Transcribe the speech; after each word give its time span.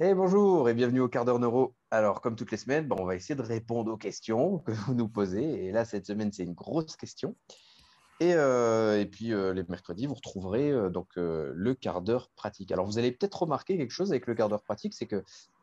Et 0.00 0.12
bonjour 0.12 0.68
et 0.68 0.74
bienvenue 0.74 0.98
au 0.98 1.08
quart 1.08 1.24
d'heure 1.24 1.38
neuro. 1.38 1.76
Alors, 1.92 2.20
comme 2.20 2.34
toutes 2.34 2.50
les 2.50 2.56
semaines, 2.56 2.88
bon, 2.88 2.96
on 2.98 3.04
va 3.04 3.14
essayer 3.14 3.36
de 3.36 3.42
répondre 3.42 3.92
aux 3.92 3.96
questions 3.96 4.58
que 4.58 4.72
vous 4.72 4.92
nous 4.92 5.08
posez. 5.08 5.66
Et 5.66 5.70
là, 5.70 5.84
cette 5.84 6.04
semaine, 6.04 6.32
c'est 6.32 6.42
une 6.42 6.52
grosse 6.52 6.96
question. 6.96 7.36
Et, 8.18 8.34
euh, 8.34 9.00
et 9.00 9.06
puis, 9.06 9.32
euh, 9.32 9.54
les 9.54 9.62
mercredis, 9.68 10.06
vous 10.06 10.14
retrouverez 10.14 10.72
euh, 10.72 10.90
donc 10.90 11.10
le 11.14 11.74
quart 11.74 12.02
d'heure 12.02 12.28
pratique. 12.34 12.72
Alors, 12.72 12.86
vous 12.86 12.98
allez 12.98 13.12
peut-être 13.12 13.42
remarquer 13.42 13.76
quelque 13.76 13.92
chose 13.92 14.10
avec 14.10 14.26
le 14.26 14.34
quart 14.34 14.48
d'heure 14.48 14.64
pratique, 14.64 14.94
c'est 14.94 15.06
que 15.06 15.22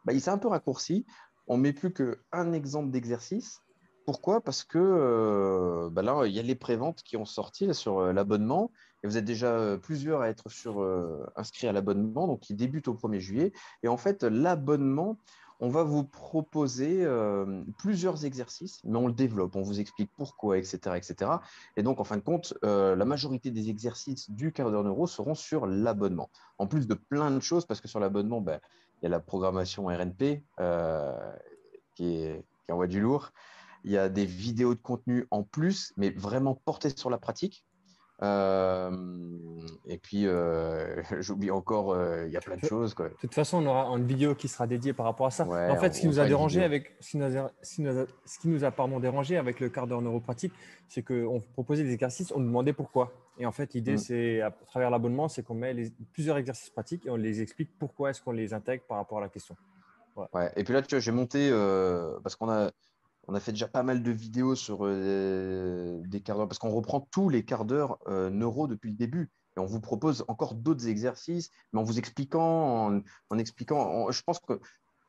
il 0.09 0.21
s'est 0.21 0.31
un 0.31 0.37
peu 0.37 0.47
raccourci. 0.47 1.05
On 1.47 1.57
met 1.57 1.73
plus 1.73 1.91
qu'un 1.91 2.53
exemple 2.53 2.89
d'exercice. 2.89 3.59
Pourquoi? 4.05 4.39
Parce 4.39 4.63
que 4.63 5.89
bah 5.91 6.03
là, 6.03 6.25
il 6.25 6.31
y 6.31 6.39
a 6.39 6.41
les 6.41 6.55
préventes 6.55 7.03
qui 7.03 7.17
ont 7.17 7.25
sorti 7.25 7.73
sur 7.73 8.13
l'abonnement. 8.13 8.71
Et 9.03 9.07
vous 9.07 9.17
êtes 9.17 9.25
déjà 9.25 9.77
plusieurs 9.81 10.21
à 10.21 10.29
être 10.29 10.49
sur, 10.49 10.85
inscrits 11.35 11.67
à 11.67 11.71
l'abonnement, 11.71 12.27
donc 12.27 12.41
qui 12.41 12.53
débute 12.53 12.87
au 12.87 12.93
1er 12.93 13.19
juillet. 13.19 13.53
Et 13.83 13.87
en 13.87 13.97
fait, 13.97 14.23
l'abonnement, 14.23 15.17
on 15.59 15.69
va 15.69 15.83
vous 15.83 16.03
proposer 16.03 17.07
plusieurs 17.77 18.25
exercices, 18.25 18.81
mais 18.83 18.97
on 18.97 19.07
le 19.07 19.13
développe, 19.13 19.55
on 19.55 19.61
vous 19.61 19.79
explique 19.79 20.11
pourquoi, 20.17 20.57
etc. 20.57 20.95
etc. 20.95 21.31
Et 21.77 21.83
donc, 21.83 21.99
en 21.99 22.03
fin 22.03 22.17
de 22.17 22.21
compte, 22.21 22.53
la 22.63 23.05
majorité 23.05 23.51
des 23.51 23.69
exercices 23.69 24.29
du 24.29 24.51
quart 24.51 24.71
d'heure 24.71 24.83
neuro 24.83 25.07
seront 25.07 25.35
sur 25.35 25.67
l'abonnement. 25.67 26.29
En 26.57 26.67
plus 26.67 26.87
de 26.87 26.95
plein 26.95 27.31
de 27.31 27.39
choses, 27.39 27.65
parce 27.65 27.81
que 27.81 27.87
sur 27.87 27.99
l'abonnement, 27.99 28.41
ben, 28.41 28.59
il 29.01 29.05
y 29.05 29.07
a 29.07 29.09
la 29.09 29.19
programmation 29.19 29.85
RNP 29.85 30.43
qui, 31.95 32.15
est, 32.15 32.43
qui 32.65 32.71
envoie 32.71 32.87
du 32.87 32.99
lourd. 32.99 33.31
Il 33.83 33.91
y 33.91 33.97
a 33.97 34.09
des 34.09 34.25
vidéos 34.25 34.75
de 34.75 34.79
contenu 34.79 35.27
en 35.31 35.43
plus, 35.43 35.93
mais 35.97 36.11
vraiment 36.11 36.55
portées 36.55 36.95
sur 36.95 37.09
la 37.09 37.17
pratique. 37.17 37.65
Et 38.21 39.97
puis, 39.97 40.27
j'oublie 41.19 41.51
encore, 41.51 41.97
il 42.25 42.31
y 42.31 42.37
a 42.37 42.39
plein 42.39 42.57
de 42.57 42.65
choses. 42.65 42.93
Quoi. 42.93 43.09
De 43.09 43.13
toute 43.15 43.33
façon, 43.33 43.63
on 43.63 43.65
aura 43.65 43.85
une 43.97 44.05
vidéo 44.05 44.35
qui 44.35 44.47
sera 44.47 44.67
dédiée 44.67 44.93
par 44.93 45.05
rapport 45.05 45.27
à 45.27 45.31
ça. 45.31 45.45
en 45.45 45.75
fait, 45.77 45.93
ce 45.93 46.01
qui 46.01 46.07
nous 46.07 46.19
a 46.19 46.25
dérangé 46.25 46.63
avec, 46.63 46.95
ce 46.99 47.11
qui 47.11 47.17
nous 47.17 47.37
a, 47.37 47.51
ce 47.61 48.39
qui 48.39 48.47
nous 48.47 48.63
a, 48.63 48.71
pardon, 48.71 48.99
dérangé 48.99 49.37
avec 49.37 49.59
le 49.59 49.69
quart 49.69 49.87
d'heure 49.87 50.01
neuropratique, 50.01 50.53
c'est 50.87 51.03
qu'on 51.03 51.41
proposait 51.53 51.83
des 51.83 51.93
exercices, 51.93 52.31
on 52.31 52.39
nous 52.39 52.47
demandait 52.47 52.73
pourquoi. 52.73 53.11
Et 53.37 53.45
en 53.45 53.51
fait, 53.51 53.73
l'idée, 53.73 53.93
mm. 53.93 53.97
c'est 53.97 54.41
à 54.41 54.51
travers 54.51 54.89
l'abonnement, 54.89 55.27
c'est 55.27 55.43
qu'on 55.43 55.55
met 55.55 55.73
plusieurs 56.13 56.37
exercices 56.37 56.69
pratiques 56.69 57.05
et 57.05 57.09
on 57.09 57.15
les 57.15 57.41
explique 57.41 57.69
pourquoi 57.79 58.09
est-ce 58.09 58.21
qu'on 58.21 58.33
les 58.33 58.53
intègre 58.53 58.83
par 58.83 58.97
rapport 58.97 59.17
à 59.19 59.21
la 59.21 59.29
question. 59.29 59.55
Ouais. 60.15 60.51
Et 60.57 60.63
puis 60.63 60.73
là, 60.73 60.81
tu 60.81 60.95
vois, 60.95 60.99
j'ai 60.99 61.11
monté 61.11 61.49
parce 62.23 62.35
qu'on 62.35 62.49
a 62.49 62.71
on 63.27 63.35
a 63.35 63.39
fait 63.39 63.51
déjà 63.51 63.67
pas 63.67 63.83
mal 63.83 64.03
de 64.03 64.11
vidéos 64.11 64.55
sur 64.55 64.79
euh, 64.81 66.01
des 66.07 66.21
quarts 66.21 66.37
d'heure, 66.37 66.47
parce 66.47 66.59
qu'on 66.59 66.71
reprend 66.71 67.01
tous 67.11 67.29
les 67.29 67.45
quarts 67.45 67.65
d'heure 67.65 67.97
euh, 68.07 68.29
neuro 68.29 68.67
depuis 68.67 68.89
le 68.89 68.95
début. 68.95 69.29
Et 69.57 69.59
on 69.59 69.65
vous 69.65 69.81
propose 69.81 70.23
encore 70.27 70.55
d'autres 70.55 70.87
exercices, 70.87 71.49
mais 71.71 71.79
en 71.79 71.83
vous 71.83 71.99
expliquant, 71.99 73.01
en, 73.29 73.37
expliquant. 73.37 74.09
je 74.11 74.21
pense 74.23 74.39
que 74.39 74.59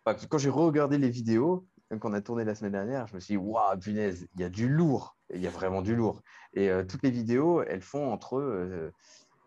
quand 0.04 0.38
j'ai 0.38 0.50
regardé 0.50 0.98
les 0.98 1.10
vidéos 1.10 1.66
qu'on 2.00 2.12
a 2.12 2.20
tourné 2.20 2.44
la 2.44 2.54
semaine 2.54 2.72
dernière, 2.72 3.06
je 3.06 3.14
me 3.14 3.20
suis 3.20 3.34
dit, 3.34 3.38
waouh, 3.38 3.78
punaise, 3.78 4.26
il 4.34 4.40
y 4.40 4.44
a 4.44 4.48
du 4.48 4.68
lourd. 4.68 5.16
Il 5.32 5.40
y 5.40 5.46
a 5.46 5.50
vraiment 5.50 5.80
du 5.80 5.94
lourd. 5.94 6.22
Et 6.54 6.70
euh, 6.70 6.84
toutes 6.84 7.02
les 7.02 7.10
vidéos, 7.10 7.62
elles 7.62 7.82
font 7.82 8.10
entre, 8.12 8.90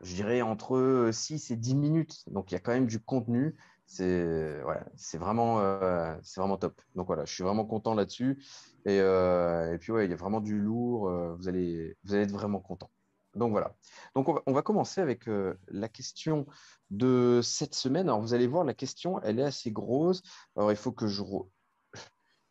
je 0.02 0.16
dirais, 0.16 0.42
entre 0.42 1.10
6 1.12 1.52
et 1.52 1.56
10 1.58 1.76
minutes. 1.76 2.24
Donc 2.28 2.52
il 2.52 2.54
y 2.54 2.58
a 2.58 2.62
quand 2.62 2.72
même 2.72 2.88
du 2.88 3.00
contenu 3.00 3.56
c'est 3.86 4.62
c'est 4.96 5.18
vraiment, 5.18 5.60
euh, 5.60 6.16
vraiment 6.36 6.58
top. 6.58 6.82
Donc 6.96 7.08
voilà, 7.08 7.26
je 7.26 7.34
suis 7.34 7.44
vraiment 7.44 7.66
content 7.66 7.94
là-dessus. 7.94 8.44
Et, 8.86 9.00
euh, 9.00 9.74
et, 9.74 9.78
puis 9.78 9.92
ouais, 9.92 10.06
il 10.06 10.12
y 10.12 10.14
a 10.14 10.18
vraiment 10.18 10.42
du 10.42 10.60
lourd. 10.60 11.10
Euh, 11.10 11.36
vous 11.36 11.48
allez, 11.48 11.96
vous 12.04 12.14
allez 12.14 12.24
être 12.24 12.32
vraiment 12.32 12.60
content. 12.60 12.90
Donc 13.36 13.52
voilà. 13.52 13.76
Donc 14.16 14.30
on 14.46 14.54
va, 14.54 14.62
commencer 14.62 15.02
avec 15.02 15.30
la 15.68 15.90
question 15.90 16.46
de 16.90 17.42
cette 17.44 17.76
semaine. 17.76 18.08
Alors 18.08 18.22
vous 18.22 18.34
allez 18.34 18.48
voir, 18.48 18.64
la 18.64 18.74
question, 18.74 19.22
elle 19.22 19.40
est 19.40 19.44
assez 19.44 19.72
grosse. 19.72 20.24
Alors 20.56 20.72
il 20.72 20.78
faut 20.78 20.94
que 20.94 21.08
je, 21.08 21.22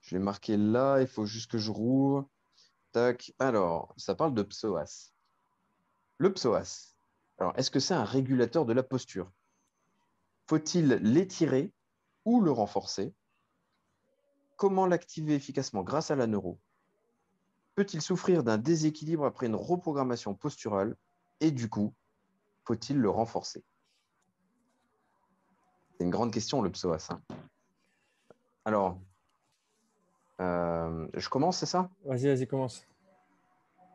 je 0.03 0.15
l'ai 0.15 0.23
marqué 0.23 0.57
là. 0.57 1.01
Il 1.01 1.07
faut 1.07 1.25
juste 1.25 1.51
que 1.51 1.59
je 1.59 1.71
rouvre. 1.71 2.29
Tac. 2.93 3.33
Alors, 3.39 3.95
ça 3.97 4.15
parle 4.15 4.35
de 4.35 4.43
psoas. 4.43 5.13
Le 6.19 6.33
psoas. 6.33 6.95
Alors, 7.39 7.53
est-ce 7.57 7.71
que 7.71 7.81
c'est 7.81 7.95
un 7.95 8.05
régulateur 8.05 8.65
de 8.67 8.73
la 8.73 8.83
posture? 8.83 9.33
Faut-il 10.47 10.89
l'étirer 11.03 11.73
ou 12.25 12.41
le 12.41 12.51
renforcer? 12.51 13.15
Comment 14.57 14.87
l'activer 14.87 15.35
efficacement 15.35 15.83
grâce 15.83 16.11
à 16.11 16.17
la 16.17 16.27
neuro? 16.27 16.59
Peut-il 17.75 18.01
souffrir 18.01 18.45
d'un 18.45 18.59
déséquilibre 18.59 19.25
après 19.25 19.47
une 19.47 19.57
reprogrammation 19.57 20.35
posturale? 20.35 20.97
Et 21.41 21.51
du 21.51 21.69
coup, 21.69 21.93
faut-il 22.65 22.99
le 22.99 23.11
renforcer? 23.11 23.65
C'est 25.99 26.05
une 26.05 26.11
grande 26.11 26.33
question, 26.33 26.63
le 26.63 26.71
psoas. 26.71 27.09
Hein. 27.11 27.21
Alors, 28.65 29.01
euh, 30.41 31.09
je 31.15 31.29
commence, 31.29 31.59
c'est 31.59 31.67
ça? 31.67 31.91
Vas-y, 32.05 32.27
vas-y, 32.27 32.47
commence. 32.47 32.87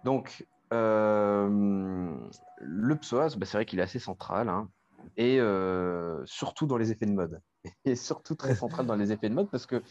Donc, 0.03 0.45
euh, 0.73 2.29
le 2.59 2.95
psoas, 2.97 3.35
bah, 3.37 3.45
c'est 3.45 3.57
vrai 3.57 3.65
qu'il 3.65 3.79
est 3.79 3.83
assez 3.83 3.99
central. 3.99 4.49
Hein 4.49 4.69
et 5.17 5.39
euh, 5.39 6.23
surtout 6.25 6.65
dans 6.65 6.77
les 6.77 6.91
effets 6.91 7.05
de 7.05 7.13
mode. 7.13 7.41
Et 7.85 7.95
surtout 7.95 8.35
très 8.35 8.55
central 8.55 8.85
dans 8.85 8.95
les 8.95 9.11
effets 9.11 9.29
de 9.29 9.35
mode 9.35 9.49
parce 9.49 9.65
que 9.65 9.81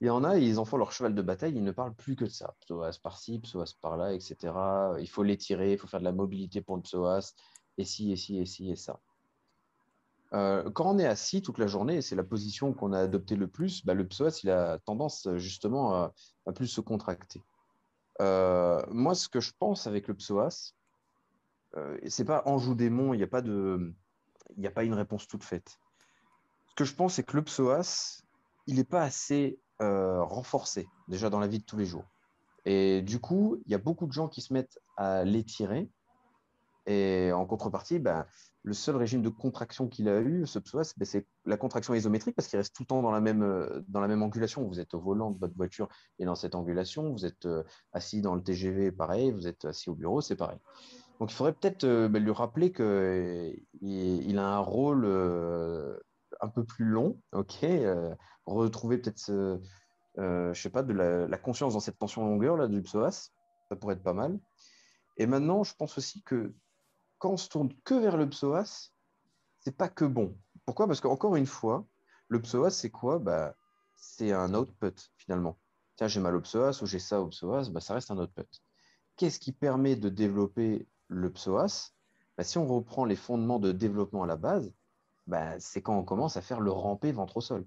il 0.00 0.08
y 0.08 0.10
en 0.10 0.24
a, 0.24 0.36
ils 0.36 0.58
en 0.58 0.64
font 0.64 0.76
leur 0.76 0.92
cheval 0.92 1.14
de 1.14 1.22
bataille, 1.22 1.54
ils 1.54 1.62
ne 1.62 1.70
parlent 1.70 1.94
plus 1.94 2.16
que 2.16 2.24
de 2.24 2.30
ça. 2.30 2.54
Psoas 2.60 2.98
par-ci, 3.02 3.38
psoas 3.38 3.74
par-là, 3.80 4.12
etc. 4.12 4.52
Il 5.00 5.08
faut 5.08 5.22
l'étirer, 5.22 5.72
il 5.72 5.78
faut 5.78 5.86
faire 5.86 6.00
de 6.00 6.04
la 6.04 6.12
mobilité 6.12 6.60
pour 6.60 6.76
le 6.76 6.82
psoas, 6.82 7.32
et 7.78 7.84
ci, 7.84 8.12
et 8.12 8.16
ci, 8.16 8.38
et 8.38 8.44
ci, 8.44 8.70
et 8.70 8.76
ça. 8.76 9.00
Euh, 10.32 10.68
quand 10.70 10.90
on 10.90 10.98
est 10.98 11.06
assis 11.06 11.42
toute 11.42 11.58
la 11.58 11.68
journée, 11.68 12.02
c'est 12.02 12.16
la 12.16 12.24
position 12.24 12.72
qu'on 12.72 12.92
a 12.92 12.98
adoptée 13.00 13.36
le 13.36 13.46
plus, 13.46 13.84
bah, 13.84 13.94
le 13.94 14.06
psoas, 14.06 14.40
il 14.42 14.50
a 14.50 14.78
tendance 14.80 15.28
justement 15.36 15.94
à, 15.94 16.12
plus 16.54 16.66
se 16.66 16.80
contracter. 16.80 17.40
Euh, 18.20 18.82
moi, 18.90 19.14
ce 19.14 19.28
que 19.28 19.40
je 19.40 19.52
pense 19.58 19.86
avec 19.86 20.08
le 20.08 20.14
psoas, 20.14 20.74
euh, 21.76 21.98
c'est 22.06 22.24
pas 22.24 22.42
Anjou 22.46 22.74
démon, 22.74 23.14
il 23.14 23.18
n'y 23.18 23.22
a 23.22 23.28
pas 23.28 23.42
de 23.42 23.94
n'y 24.60 24.66
a 24.66 24.70
pas 24.70 24.84
une 24.84 24.94
réponse 24.94 25.26
toute 25.26 25.44
faite. 25.44 25.78
Ce 26.66 26.74
que 26.74 26.84
je 26.84 26.94
pense, 26.94 27.14
c'est 27.14 27.22
que 27.22 27.36
le 27.36 27.44
psoas, 27.44 28.22
il 28.66 28.76
n'est 28.76 28.84
pas 28.84 29.02
assez 29.02 29.58
euh, 29.82 30.22
renforcé 30.22 30.88
déjà 31.08 31.30
dans 31.30 31.40
la 31.40 31.46
vie 31.46 31.58
de 31.58 31.64
tous 31.64 31.76
les 31.76 31.86
jours. 31.86 32.04
Et 32.64 33.02
du 33.02 33.20
coup, 33.20 33.60
il 33.66 33.72
y 33.72 33.74
a 33.74 33.78
beaucoup 33.78 34.06
de 34.06 34.12
gens 34.12 34.28
qui 34.28 34.40
se 34.40 34.52
mettent 34.52 34.80
à 34.96 35.24
l'étirer. 35.24 35.90
Et 36.86 37.32
en 37.32 37.46
contrepartie, 37.46 37.98
ben, 37.98 38.26
le 38.62 38.74
seul 38.74 38.96
régime 38.96 39.22
de 39.22 39.28
contraction 39.28 39.88
qu'il 39.88 40.08
a 40.08 40.20
eu, 40.20 40.46
ce 40.46 40.58
psoas, 40.58 40.94
ben, 40.96 41.04
c'est 41.04 41.26
la 41.46 41.56
contraction 41.56 41.94
isométrique 41.94 42.34
parce 42.36 42.48
qu'il 42.48 42.58
reste 42.58 42.74
tout 42.74 42.82
le 42.82 42.86
temps 42.86 43.02
dans 43.02 43.10
la, 43.10 43.20
même, 43.20 43.42
euh, 43.42 43.82
dans 43.88 44.00
la 44.00 44.08
même 44.08 44.22
angulation. 44.22 44.66
Vous 44.66 44.80
êtes 44.80 44.94
au 44.94 45.00
volant 45.00 45.30
de 45.30 45.38
votre 45.38 45.54
voiture 45.54 45.88
et 46.18 46.24
dans 46.24 46.34
cette 46.34 46.54
angulation. 46.54 47.10
Vous 47.12 47.24
êtes 47.26 47.46
euh, 47.46 47.62
assis 47.92 48.20
dans 48.20 48.34
le 48.34 48.42
TGV, 48.42 48.92
pareil. 48.92 49.30
Vous 49.30 49.46
êtes 49.46 49.64
assis 49.64 49.90
au 49.90 49.94
bureau, 49.94 50.20
c'est 50.20 50.36
pareil. 50.36 50.58
Donc 51.20 51.30
il 51.30 51.34
faudrait 51.34 51.52
peut-être 51.52 51.84
euh, 51.84 52.08
ben, 52.08 52.22
lui 52.22 52.32
rappeler 52.32 52.72
qu'il 52.72 52.84
euh, 52.84 54.38
a 54.38 54.42
un 54.42 54.58
rôle 54.58 55.04
euh, 55.04 55.96
un 56.40 56.48
peu 56.48 56.64
plus 56.64 56.84
long, 56.84 57.20
ok 57.32 57.64
Retrouver 58.46 58.98
peut-être, 58.98 59.60
je 60.18 60.52
sais 60.54 60.68
pas, 60.68 60.82
de 60.82 60.92
la, 60.92 61.38
conscience 61.38 61.72
dans 61.72 61.80
cette 61.80 61.98
tension 61.98 62.26
longueur 62.26 62.58
là 62.58 62.68
du 62.68 62.82
psoas, 62.82 63.30
ça 63.70 63.76
pourrait 63.76 63.94
être 63.94 64.02
pas 64.02 64.12
mal. 64.12 64.38
Et 65.16 65.26
maintenant, 65.26 65.64
je 65.64 65.74
pense 65.74 65.96
aussi 65.96 66.22
que 66.22 66.54
quand 67.18 67.30
on 67.30 67.36
se 67.38 67.48
tourne 67.48 67.70
que 67.84 67.94
vers 67.94 68.18
le 68.18 68.28
psoas, 68.28 68.90
c'est 69.60 69.74
pas 69.74 69.88
que 69.88 70.04
bon. 70.04 70.36
Pourquoi? 70.66 70.86
Parce 70.86 71.00
qu'encore 71.00 71.36
une 71.36 71.46
fois, 71.46 71.86
le 72.28 72.42
psoas, 72.42 72.70
c'est 72.70 72.90
quoi? 72.90 73.18
Bah, 73.18 73.54
C'est 73.96 74.32
un 74.32 74.52
output 74.52 74.94
finalement. 75.16 75.58
Tiens, 75.96 76.08
j'ai 76.08 76.20
mal 76.20 76.36
au 76.36 76.42
psoas 76.42 76.80
ou 76.82 76.86
j'ai 76.86 76.98
ça 76.98 77.22
au 77.22 77.28
psoas, 77.28 77.70
bah, 77.70 77.80
ça 77.80 77.94
reste 77.94 78.10
un 78.10 78.18
output. 78.18 78.44
Qu'est-ce 79.16 79.38
qui 79.38 79.52
permet 79.52 79.96
de 79.96 80.10
développer 80.10 80.86
le 81.14 81.32
psoas, 81.32 81.92
bah, 82.36 82.44
si 82.44 82.58
on 82.58 82.66
reprend 82.66 83.04
les 83.04 83.16
fondements 83.16 83.58
de 83.58 83.72
développement 83.72 84.24
à 84.24 84.26
la 84.26 84.36
base, 84.36 84.72
bah, 85.26 85.58
c'est 85.58 85.82
quand 85.82 85.96
on 85.96 86.04
commence 86.04 86.36
à 86.36 86.42
faire 86.42 86.60
le 86.60 86.70
ramper 86.70 87.12
ventre 87.12 87.38
au 87.38 87.40
sol 87.40 87.66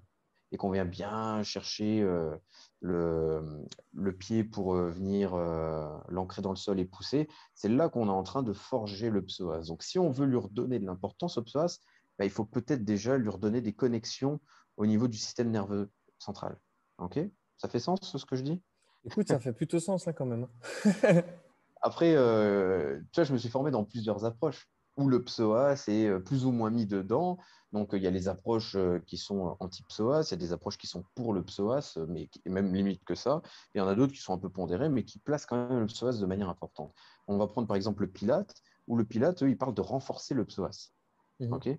et 0.52 0.56
qu'on 0.56 0.70
vient 0.70 0.84
bien 0.84 1.42
chercher 1.42 2.00
euh, 2.00 2.34
le, 2.80 4.12
pied 4.18 4.44
pour 4.44 4.74
euh, 4.74 4.88
venir 4.88 5.34
euh, 5.34 5.88
l'ancrer 6.08 6.40
dans 6.40 6.50
le 6.50 6.56
sol 6.56 6.80
et 6.80 6.86
pousser, 6.86 7.28
c'est 7.54 7.68
là 7.68 7.88
qu'on 7.88 8.06
est 8.08 8.12
en 8.12 8.22
train 8.22 8.42
de 8.42 8.52
forger 8.52 9.10
le 9.10 9.22
psoas. 9.24 9.66
Donc 9.66 9.82
si 9.82 9.98
on 9.98 10.10
veut 10.10 10.26
lui 10.26 10.38
redonner 10.38 10.78
de 10.78 10.86
l'importance 10.86 11.36
au 11.36 11.42
psoas, 11.42 11.80
bah, 12.18 12.24
il 12.24 12.30
faut 12.30 12.44
peut-être 12.44 12.84
déjà 12.84 13.18
lui 13.18 13.28
redonner 13.28 13.60
des 13.60 13.74
connexions 13.74 14.40
au 14.76 14.86
niveau 14.86 15.08
du 15.08 15.18
système 15.18 15.50
nerveux 15.50 15.90
central. 16.18 16.58
Ok? 16.98 17.18
Ça 17.58 17.68
fait 17.68 17.80
sens 17.80 17.98
ce 18.16 18.24
que 18.24 18.36
je 18.36 18.42
dis? 18.42 18.62
Écoute, 19.04 19.28
ça 19.28 19.38
fait 19.38 19.52
plutôt 19.52 19.80
sens 19.80 20.06
là 20.06 20.12
quand 20.12 20.26
même. 20.26 20.48
Après, 21.82 22.14
euh, 22.16 23.00
tu 23.12 23.20
vois, 23.20 23.24
je 23.24 23.32
me 23.32 23.38
suis 23.38 23.48
formé 23.48 23.70
dans 23.70 23.84
plusieurs 23.84 24.24
approches 24.24 24.68
où 24.96 25.08
le 25.08 25.22
psoas 25.22 25.84
est 25.86 26.06
euh, 26.06 26.18
plus 26.18 26.44
ou 26.44 26.50
moins 26.50 26.70
mis 26.70 26.86
dedans. 26.86 27.38
Donc, 27.72 27.90
il 27.92 28.02
y 28.02 28.06
a 28.06 28.10
les 28.10 28.28
approches 28.28 28.74
euh, 28.74 28.98
qui 29.06 29.16
sont 29.16 29.56
anti-psoas, 29.60 30.28
il 30.28 30.30
y 30.32 30.34
a 30.34 30.38
des 30.38 30.52
approches 30.52 30.78
qui 30.78 30.86
sont 30.86 31.04
pour 31.14 31.32
le 31.32 31.42
psoas, 31.44 31.98
mais 32.08 32.28
même 32.46 32.74
limite 32.74 33.04
que 33.04 33.14
ça. 33.14 33.42
il 33.74 33.78
y 33.78 33.80
en 33.80 33.86
a 33.86 33.94
d'autres 33.94 34.12
qui 34.12 34.20
sont 34.20 34.32
un 34.32 34.38
peu 34.38 34.48
pondérées, 34.48 34.88
mais 34.88 35.04
qui 35.04 35.18
placent 35.18 35.46
quand 35.46 35.68
même 35.68 35.80
le 35.80 35.86
psoas 35.86 36.18
de 36.18 36.26
manière 36.26 36.48
importante. 36.48 36.92
On 37.26 37.36
va 37.36 37.46
prendre 37.46 37.68
par 37.68 37.76
exemple 37.76 38.02
le 38.02 38.10
pilate, 38.10 38.54
où 38.86 38.96
le 38.96 39.04
pilate, 39.04 39.42
eux, 39.42 39.50
ils 39.50 39.58
parlent 39.58 39.74
de 39.74 39.82
renforcer 39.82 40.34
le 40.34 40.44
psoas. 40.44 40.92
Mhm. 41.40 41.52
OK? 41.52 41.78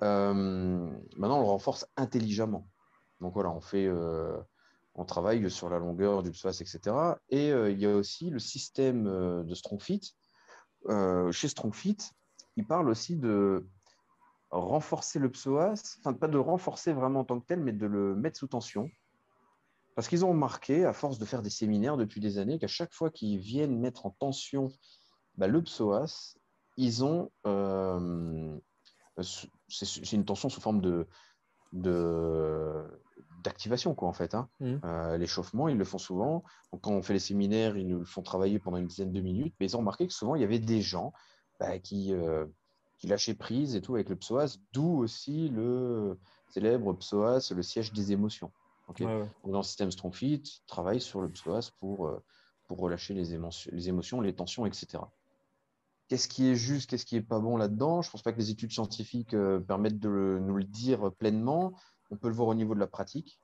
Maintenant, 0.00 1.38
on 1.38 1.40
le 1.40 1.46
renforce 1.46 1.86
intelligemment. 1.96 2.68
Donc 3.20 3.34
voilà, 3.34 3.50
on 3.50 3.60
fait, 3.60 3.88
on 4.94 5.04
travaille 5.04 5.50
sur 5.50 5.68
la 5.70 5.78
longueur 5.78 6.22
du 6.22 6.30
psoas, 6.30 6.58
etc. 6.60 6.80
Et 7.30 7.48
il 7.48 7.80
y 7.80 7.86
a 7.86 7.94
aussi 7.94 8.30
le 8.30 8.38
système 8.38 9.04
de 9.04 9.54
StrongFit. 9.54 10.14
chez 11.30 11.48
StrongFit, 11.48 11.96
il 12.56 12.66
parle 12.66 12.88
aussi 12.90 13.16
de 13.16 13.66
renforcer 14.50 15.18
le 15.18 15.30
psoas, 15.30 15.96
enfin 16.00 16.12
pas 16.12 16.28
de 16.28 16.36
renforcer 16.38 16.92
vraiment 16.92 17.20
en 17.20 17.24
tant 17.24 17.40
que 17.40 17.46
tel, 17.46 17.60
mais 17.60 17.72
de 17.72 17.86
le 17.86 18.14
mettre 18.14 18.38
sous 18.38 18.48
tension. 18.48 18.90
Parce 19.94 20.08
qu'ils 20.08 20.24
ont 20.24 20.30
remarqué, 20.30 20.84
à 20.84 20.92
force 20.92 21.18
de 21.18 21.24
faire 21.24 21.42
des 21.42 21.50
séminaires 21.50 21.96
depuis 21.96 22.20
des 22.20 22.38
années, 22.38 22.58
qu'à 22.58 22.66
chaque 22.66 22.92
fois 22.92 23.10
qu'ils 23.10 23.38
viennent 23.38 23.78
mettre 23.78 24.06
en 24.06 24.10
tension 24.10 24.70
bah, 25.36 25.46
le 25.46 25.62
psoas, 25.62 26.34
ils 26.76 27.04
ont. 27.04 27.30
Euh, 27.46 28.58
c'est 29.68 30.12
une 30.12 30.24
tension 30.24 30.48
sous 30.48 30.60
forme 30.60 30.80
de. 30.80 31.06
D'activation 33.42 33.94
quoi 33.94 34.08
en 34.08 34.12
fait 34.12 34.34
hein. 34.34 34.48
mmh. 34.60 34.74
euh, 34.84 35.18
l'échauffement 35.18 35.68
ils 35.68 35.76
le 35.76 35.84
font 35.84 35.98
souvent 35.98 36.44
quand 36.80 36.92
on 36.92 37.02
fait 37.02 37.14
les 37.14 37.18
séminaires 37.18 37.76
ils 37.76 37.86
nous 37.86 37.98
le 37.98 38.04
font 38.04 38.22
travailler 38.22 38.58
pendant 38.58 38.78
une 38.78 38.86
dizaine 38.86 39.12
de 39.12 39.20
minutes 39.20 39.54
mais 39.58 39.66
ils 39.66 39.76
ont 39.76 39.80
remarqué 39.80 40.06
que 40.06 40.12
souvent 40.12 40.34
il 40.34 40.40
y 40.40 40.44
avait 40.44 40.58
des 40.58 40.80
gens 40.80 41.12
bah, 41.60 41.78
qui 41.78 42.12
euh, 42.12 42.46
qui 43.02 43.08
lâchait 43.08 43.34
prise 43.34 43.74
et 43.74 43.80
tout 43.80 43.96
avec 43.96 44.08
le 44.08 44.14
psoas, 44.14 44.58
d'où 44.72 44.98
aussi 44.98 45.48
le 45.48 46.20
célèbre 46.50 46.92
psoas, 46.92 47.50
le 47.52 47.62
siège 47.64 47.92
des 47.92 48.12
émotions. 48.12 48.52
dans 49.00 49.58
le 49.58 49.62
système 49.64 49.90
StrongFit, 49.90 50.62
travaille 50.68 51.00
sur 51.00 51.20
le 51.20 51.28
psoas 51.28 51.72
pour, 51.80 52.06
euh, 52.06 52.22
pour 52.68 52.78
relâcher 52.78 53.12
les 53.12 53.34
émotions, 53.34 53.72
les 53.74 53.88
émotions, 53.88 54.20
les 54.20 54.32
tensions, 54.36 54.66
etc. 54.66 55.02
Qu'est-ce 56.06 56.28
qui 56.28 56.48
est 56.48 56.54
juste, 56.54 56.90
qu'est-ce 56.90 57.04
qui 57.04 57.16
est 57.16 57.22
pas 57.22 57.40
bon 57.40 57.56
là-dedans? 57.56 58.02
Je 58.02 58.08
ne 58.08 58.12
pense 58.12 58.22
pas 58.22 58.32
que 58.32 58.38
les 58.38 58.50
études 58.50 58.70
scientifiques 58.70 59.34
euh, 59.34 59.58
permettent 59.58 59.98
de 59.98 60.38
nous 60.40 60.54
le 60.54 60.64
dire 60.64 61.10
pleinement. 61.18 61.72
On 62.12 62.16
peut 62.16 62.28
le 62.28 62.34
voir 62.34 62.46
au 62.46 62.54
niveau 62.54 62.74
de 62.74 62.80
la 62.80 62.86
pratique. 62.86 63.40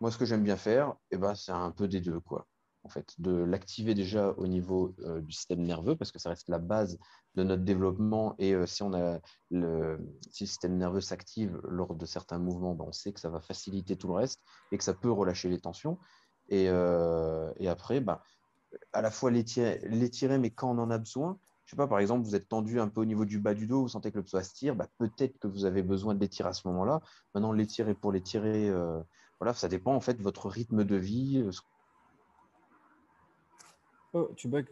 Moi, 0.00 0.10
ce 0.10 0.16
que 0.16 0.24
j'aime 0.24 0.42
bien 0.42 0.56
faire, 0.56 0.94
eh 1.10 1.18
ben, 1.18 1.34
c'est 1.34 1.52
un 1.52 1.70
peu 1.70 1.86
des 1.86 2.00
deux. 2.00 2.20
Quoi 2.20 2.46
en 2.84 2.88
fait, 2.90 3.14
de 3.18 3.32
l'activer 3.32 3.94
déjà 3.94 4.34
au 4.36 4.46
niveau 4.46 4.94
euh, 5.00 5.20
du 5.22 5.32
système 5.32 5.62
nerveux, 5.62 5.96
parce 5.96 6.12
que 6.12 6.18
ça 6.18 6.28
reste 6.28 6.48
la 6.48 6.58
base 6.58 6.98
de 7.34 7.42
notre 7.42 7.62
développement. 7.62 8.34
Et 8.38 8.54
euh, 8.54 8.66
si, 8.66 8.82
on 8.82 8.92
a 8.92 9.20
le, 9.50 9.98
système 10.30 10.76
nerveux 10.76 11.00
s'active 11.00 11.58
lors 11.64 11.94
de 11.94 12.04
certains 12.04 12.38
mouvements, 12.38 12.74
ben, 12.74 12.84
on 12.86 12.92
sait 12.92 13.12
que 13.12 13.20
ça 13.20 13.30
va 13.30 13.40
faciliter 13.40 13.96
tout 13.96 14.08
le 14.08 14.14
reste 14.14 14.42
et 14.70 14.78
que 14.78 14.84
ça 14.84 14.92
peut 14.92 15.10
relâcher 15.10 15.48
les 15.48 15.60
tensions. 15.60 15.98
Et, 16.50 16.68
euh, 16.68 17.50
après, 17.66 18.00
ben, 18.00 18.20
à 18.92 19.00
la 19.00 19.10
fois 19.10 19.30
l'étirer, 19.30 20.38
mais 20.38 20.50
quand 20.50 20.70
on 20.70 20.78
en 20.78 20.90
a 20.90 20.98
besoin. 20.98 21.38
Je 21.64 21.70
sais 21.70 21.76
pas, 21.76 21.86
par 21.86 21.98
exemple, 21.98 22.24
vous 22.24 22.34
êtes 22.34 22.48
tendu 22.48 22.80
un 22.80 22.88
peu 22.88 23.00
au 23.00 23.04
niveau 23.04 23.24
du 23.24 23.40
bas 23.40 23.54
du 23.54 23.66
dos, 23.66 23.82
vous 23.82 23.88
sentez 23.88 24.12
que 24.12 24.18
le 24.18 24.24
psoas 24.24 24.42
tire, 24.42 24.76
ben, 24.76 24.86
peut-être 24.98 25.38
que 25.38 25.48
vous 25.48 25.64
avez 25.64 25.82
besoin 25.82 26.14
de 26.14 26.20
l'étirer 26.20 26.48
à 26.48 26.52
ce 26.52 26.68
moment-là. 26.68 27.00
Maintenant, 27.34 27.52
l'étirer 27.52 27.94
pour 27.94 28.12
l'étirer, 28.12 28.70
voilà, 29.40 29.54
ça 29.54 29.68
dépend 29.68 29.94
en 29.94 30.00
fait 30.00 30.14
de 30.14 30.22
votre 30.22 30.48
rythme 30.48 30.84
de 30.84 30.96
vie, 30.96 31.48
Oh, 34.14 34.30
tu 34.36 34.46
bugs. 34.46 34.64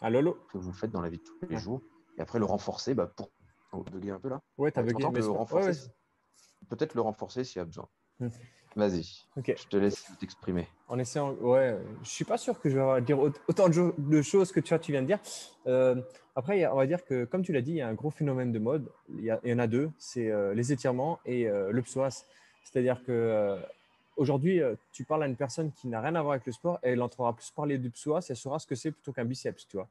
Allô, 0.00 0.18
allô? 0.18 0.38
Que 0.50 0.56
vous 0.56 0.72
faites 0.72 0.90
dans 0.90 1.02
la 1.02 1.10
vie 1.10 1.18
de 1.18 1.22
tous 1.22 1.38
les 1.46 1.58
jours. 1.58 1.82
Et 2.16 2.22
après, 2.22 2.38
le 2.38 2.46
renforcer 2.46 2.94
bah, 2.94 3.06
pour 3.06 3.84
bugger 3.84 4.12
un 4.12 4.20
peu 4.20 4.30
là. 4.30 4.40
Ouais, 4.56 4.72
tu 4.72 4.78
as 4.78 4.82
bugué. 4.82 5.02
Peut-être 6.70 6.94
le 6.94 7.02
renforcer 7.02 7.44
s'il 7.44 7.58
y 7.58 7.60
a 7.60 7.66
besoin. 7.66 7.86
Hmm. 8.18 8.28
Vas-y. 8.76 9.24
Je 9.36 9.68
te 9.68 9.76
laisse 9.76 10.04
t'exprimer. 10.18 10.66
En 10.88 10.98
essayant, 10.98 11.32
ouais, 11.34 11.76
je 12.02 12.08
suis 12.08 12.24
pas 12.24 12.38
sûr 12.38 12.60
que 12.60 12.68
je 12.68 12.78
vais 12.78 13.00
dire 13.02 13.18
autant 13.20 13.68
de 13.68 14.22
choses 14.22 14.52
que 14.52 14.60
tu, 14.60 14.92
viens 14.92 15.02
de 15.02 15.06
dire. 15.06 15.20
Euh, 15.66 15.94
après, 16.34 16.66
on 16.66 16.76
va 16.76 16.86
dire 16.86 17.04
que, 17.04 17.24
comme 17.24 17.42
tu 17.42 17.52
l'as 17.52 17.62
dit, 17.62 17.72
il 17.72 17.76
y 17.76 17.80
a 17.80 17.88
un 17.88 17.94
gros 17.94 18.10
phénomène 18.10 18.52
de 18.52 18.58
mode. 18.58 18.90
Il 19.10 19.24
y, 19.24 19.52
en 19.52 19.58
a 19.58 19.66
deux 19.66 19.90
c'est 19.98 20.30
euh, 20.30 20.54
les 20.54 20.72
étirements 20.72 21.20
et 21.24 21.48
euh, 21.48 21.70
le 21.70 21.82
psoas. 21.82 22.24
C'est-à-dire 22.64 23.04
que 23.04 23.58
Aujourd'hui, 24.16 24.60
euh, 24.60 24.76
tu 24.92 25.04
parles 25.04 25.24
à 25.24 25.26
une 25.26 25.36
personne 25.36 25.72
qui 25.72 25.88
n'a 25.88 26.00
rien 26.00 26.14
à 26.14 26.22
voir 26.22 26.34
avec 26.34 26.46
le 26.46 26.52
sport 26.52 26.78
et 26.82 26.90
elle 26.90 27.02
entendra 27.02 27.34
plus 27.34 27.50
parler 27.50 27.78
du 27.78 27.90
psoas, 27.90 28.24
elle 28.28 28.36
saura 28.36 28.58
ce 28.58 28.66
que 28.66 28.76
c'est 28.76 28.92
plutôt 28.92 29.12
qu'un 29.12 29.24
biceps, 29.24 29.66
tu 29.66 29.76
vois, 29.76 29.88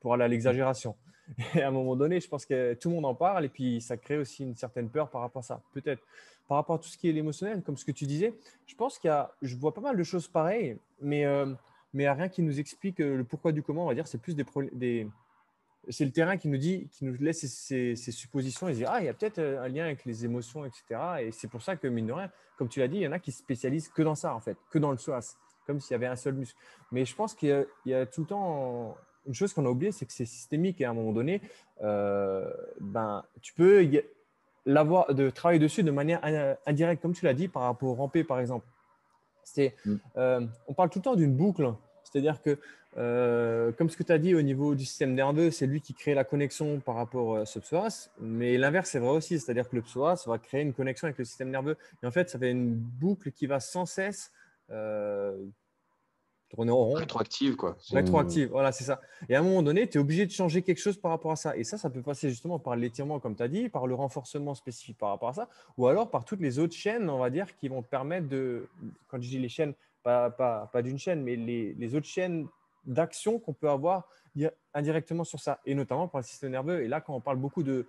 pour 0.00 0.14
aller 0.14 0.24
à 0.24 0.28
l'exagération. 0.28 0.96
Et 1.54 1.62
à 1.62 1.68
un 1.68 1.72
moment 1.72 1.96
donné, 1.96 2.20
je 2.20 2.28
pense 2.28 2.46
que 2.46 2.74
tout 2.74 2.88
le 2.88 2.94
monde 2.94 3.04
en 3.04 3.14
parle 3.14 3.44
et 3.44 3.48
puis 3.48 3.80
ça 3.80 3.96
crée 3.96 4.16
aussi 4.16 4.44
une 4.44 4.54
certaine 4.54 4.88
peur 4.88 5.10
par 5.10 5.22
rapport 5.22 5.40
à 5.40 5.42
ça. 5.42 5.60
Peut-être 5.74 6.00
par 6.48 6.56
rapport 6.56 6.76
à 6.76 6.78
tout 6.78 6.88
ce 6.88 6.96
qui 6.96 7.08
est 7.08 7.12
l'émotionnel, 7.12 7.62
comme 7.62 7.76
ce 7.76 7.84
que 7.84 7.92
tu 7.92 8.06
disais, 8.06 8.34
je 8.66 8.74
pense 8.74 8.98
qu'il 8.98 9.08
y 9.08 9.12
a, 9.12 9.32
je 9.42 9.56
vois 9.56 9.74
pas 9.74 9.80
mal 9.80 9.96
de 9.96 10.02
choses 10.02 10.28
pareilles, 10.28 10.76
mais, 11.00 11.24
euh, 11.24 11.52
mais 11.92 12.06
a 12.06 12.14
rien 12.14 12.28
qui 12.28 12.42
nous 12.42 12.60
explique 12.60 13.00
euh, 13.00 13.16
le 13.16 13.24
pourquoi 13.24 13.52
du 13.52 13.62
comment. 13.62 13.84
On 13.84 13.88
va 13.88 13.94
dire, 13.94 14.06
c'est 14.06 14.18
plus 14.18 14.34
des, 14.34 14.44
des, 14.72 15.08
c'est 15.88 16.04
le 16.04 16.10
terrain 16.10 16.36
qui 16.36 16.48
nous 16.48 16.56
dit, 16.56 16.88
qui 16.92 17.04
nous 17.04 17.16
laisse 17.18 17.46
ces, 17.46 17.94
suppositions 17.96 18.68
et 18.68 18.74
dit 18.74 18.84
ah 18.84 19.00
il 19.00 19.06
y 19.06 19.08
a 19.08 19.14
peut-être 19.14 19.38
euh, 19.38 19.62
un 19.62 19.68
lien 19.68 19.84
avec 19.84 20.04
les 20.04 20.24
émotions, 20.24 20.64
etc. 20.64 20.84
Et 21.20 21.32
c'est 21.32 21.48
pour 21.48 21.62
ça 21.62 21.76
que 21.76 21.86
mine 21.86 22.06
de 22.06 22.12
rien, 22.12 22.30
comme 22.56 22.68
tu 22.68 22.80
l'as 22.80 22.88
dit, 22.88 22.96
il 22.96 23.02
y 23.02 23.08
en 23.08 23.12
a 23.12 23.18
qui 23.18 23.32
se 23.32 23.38
spécialisent 23.38 23.88
que 23.88 24.02
dans 24.02 24.14
ça 24.14 24.34
en 24.34 24.40
fait, 24.40 24.56
que 24.70 24.78
dans 24.78 24.90
le 24.90 24.96
psoas, 24.96 25.36
comme 25.66 25.80
s'il 25.80 25.92
y 25.92 25.94
avait 25.94 26.06
un 26.06 26.16
seul 26.16 26.34
muscle. 26.34 26.58
Mais 26.92 27.04
je 27.04 27.14
pense 27.14 27.34
qu'il 27.34 27.66
y, 27.86 27.94
a 27.94 28.06
tout 28.06 28.20
le 28.22 28.26
temps 28.26 28.96
une 29.26 29.34
chose 29.34 29.52
qu'on 29.52 29.66
a 29.66 29.68
oublié, 29.68 29.92
c'est 29.92 30.06
que 30.06 30.12
c'est 30.12 30.24
systémique 30.24 30.80
et 30.80 30.84
à 30.84 30.90
un 30.90 30.94
moment 30.94 31.12
donné, 31.12 31.40
euh, 31.82 32.50
ben 32.80 33.24
tu 33.42 33.52
peux 33.54 33.82
l'avoir 34.66 35.14
de 35.14 35.30
travailler 35.30 35.60
dessus 35.60 35.82
de 35.82 35.90
manière 35.90 36.20
indirecte, 36.66 37.00
comme 37.00 37.14
tu 37.14 37.24
l'as 37.24 37.34
dit 37.34 37.48
par 37.48 37.62
rapport 37.62 37.88
au 37.88 37.94
rampé 37.94 38.24
par 38.24 38.40
exemple. 38.40 38.66
C'est, 39.44 39.74
mm. 39.84 39.94
euh, 40.16 40.40
on 40.66 40.74
parle 40.74 40.90
tout 40.90 40.98
le 40.98 41.04
temps 41.04 41.14
d'une 41.14 41.34
boucle, 41.34 41.72
c'est-à-dire 42.04 42.42
que 42.42 42.58
euh, 42.98 43.72
comme 43.72 43.90
ce 43.90 43.96
que 43.96 44.02
tu 44.02 44.12
as 44.12 44.18
dit 44.18 44.34
au 44.34 44.42
niveau 44.42 44.74
du 44.74 44.84
système 44.84 45.14
nerveux, 45.14 45.50
c'est 45.50 45.66
lui 45.66 45.80
qui 45.80 45.92
crée 45.92 46.14
la 46.14 46.24
connexion 46.24 46.80
par 46.80 46.94
rapport 46.94 47.36
à 47.36 47.46
ce 47.46 47.58
psoas. 47.58 48.10
Mais 48.20 48.56
l'inverse, 48.56 48.90
c'est 48.90 48.98
vrai 48.98 49.10
aussi. 49.10 49.38
C'est-à-dire 49.38 49.68
que 49.68 49.76
le 49.76 49.82
psoas 49.82 50.24
va 50.26 50.38
créer 50.38 50.62
une 50.62 50.72
connexion 50.72 51.06
avec 51.06 51.18
le 51.18 51.24
système 51.24 51.50
nerveux. 51.50 51.76
Et 52.02 52.06
en 52.06 52.10
fait, 52.10 52.30
ça 52.30 52.38
fait 52.38 52.50
une 52.50 52.74
boucle 52.74 53.32
qui 53.32 53.46
va 53.46 53.60
sans 53.60 53.84
cesse 53.84 54.32
euh, 54.70 55.36
tourner 56.56 56.72
en 56.72 56.76
rond. 56.76 56.94
Rétroactive, 56.94 57.54
quoi. 57.54 57.76
Rétroactive, 57.92 58.48
voilà, 58.50 58.72
c'est 58.72 58.84
ça. 58.84 59.00
Et 59.28 59.36
à 59.36 59.40
un 59.40 59.42
moment 59.42 59.62
donné, 59.62 59.88
tu 59.88 59.98
es 59.98 60.00
obligé 60.00 60.26
de 60.26 60.32
changer 60.32 60.62
quelque 60.62 60.80
chose 60.80 60.96
par 60.96 61.12
rapport 61.12 61.30
à 61.30 61.36
ça. 61.36 61.56
Et 61.56 61.62
ça, 61.62 61.78
ça 61.78 61.90
peut 61.90 62.02
passer 62.02 62.28
justement 62.28 62.58
par 62.58 62.74
l'étirement, 62.74 63.20
comme 63.20 63.36
tu 63.36 63.42
as 63.42 63.48
dit, 63.48 63.68
par 63.68 63.86
le 63.86 63.94
renforcement 63.94 64.54
spécifique 64.54 64.98
par 64.98 65.10
rapport 65.10 65.28
à 65.28 65.34
ça, 65.34 65.48
ou 65.76 65.86
alors 65.86 66.10
par 66.10 66.24
toutes 66.24 66.40
les 66.40 66.58
autres 66.58 66.74
chaînes, 66.74 67.08
on 67.08 67.18
va 67.18 67.30
dire, 67.30 67.56
qui 67.56 67.68
vont 67.68 67.82
te 67.82 67.88
permettre 67.88 68.28
de, 68.28 68.66
quand 69.08 69.20
je 69.20 69.28
dis 69.28 69.38
les 69.38 69.48
chaînes, 69.48 69.74
pas, 70.02 70.30
pas, 70.30 70.68
pas 70.72 70.82
d'une 70.82 70.98
chaîne, 70.98 71.22
mais 71.22 71.36
les, 71.36 71.74
les 71.74 71.94
autres 71.94 72.06
chaînes 72.06 72.48
d'action 72.84 73.38
qu'on 73.38 73.52
peut 73.52 73.68
avoir 73.68 74.08
indirectement 74.74 75.24
sur 75.24 75.40
ça, 75.40 75.60
et 75.64 75.74
notamment 75.74 76.08
par 76.08 76.20
le 76.20 76.26
système 76.26 76.50
nerveux. 76.52 76.82
Et 76.82 76.88
là, 76.88 77.00
quand 77.00 77.14
on 77.14 77.20
parle 77.20 77.38
beaucoup 77.38 77.62
de, 77.62 77.86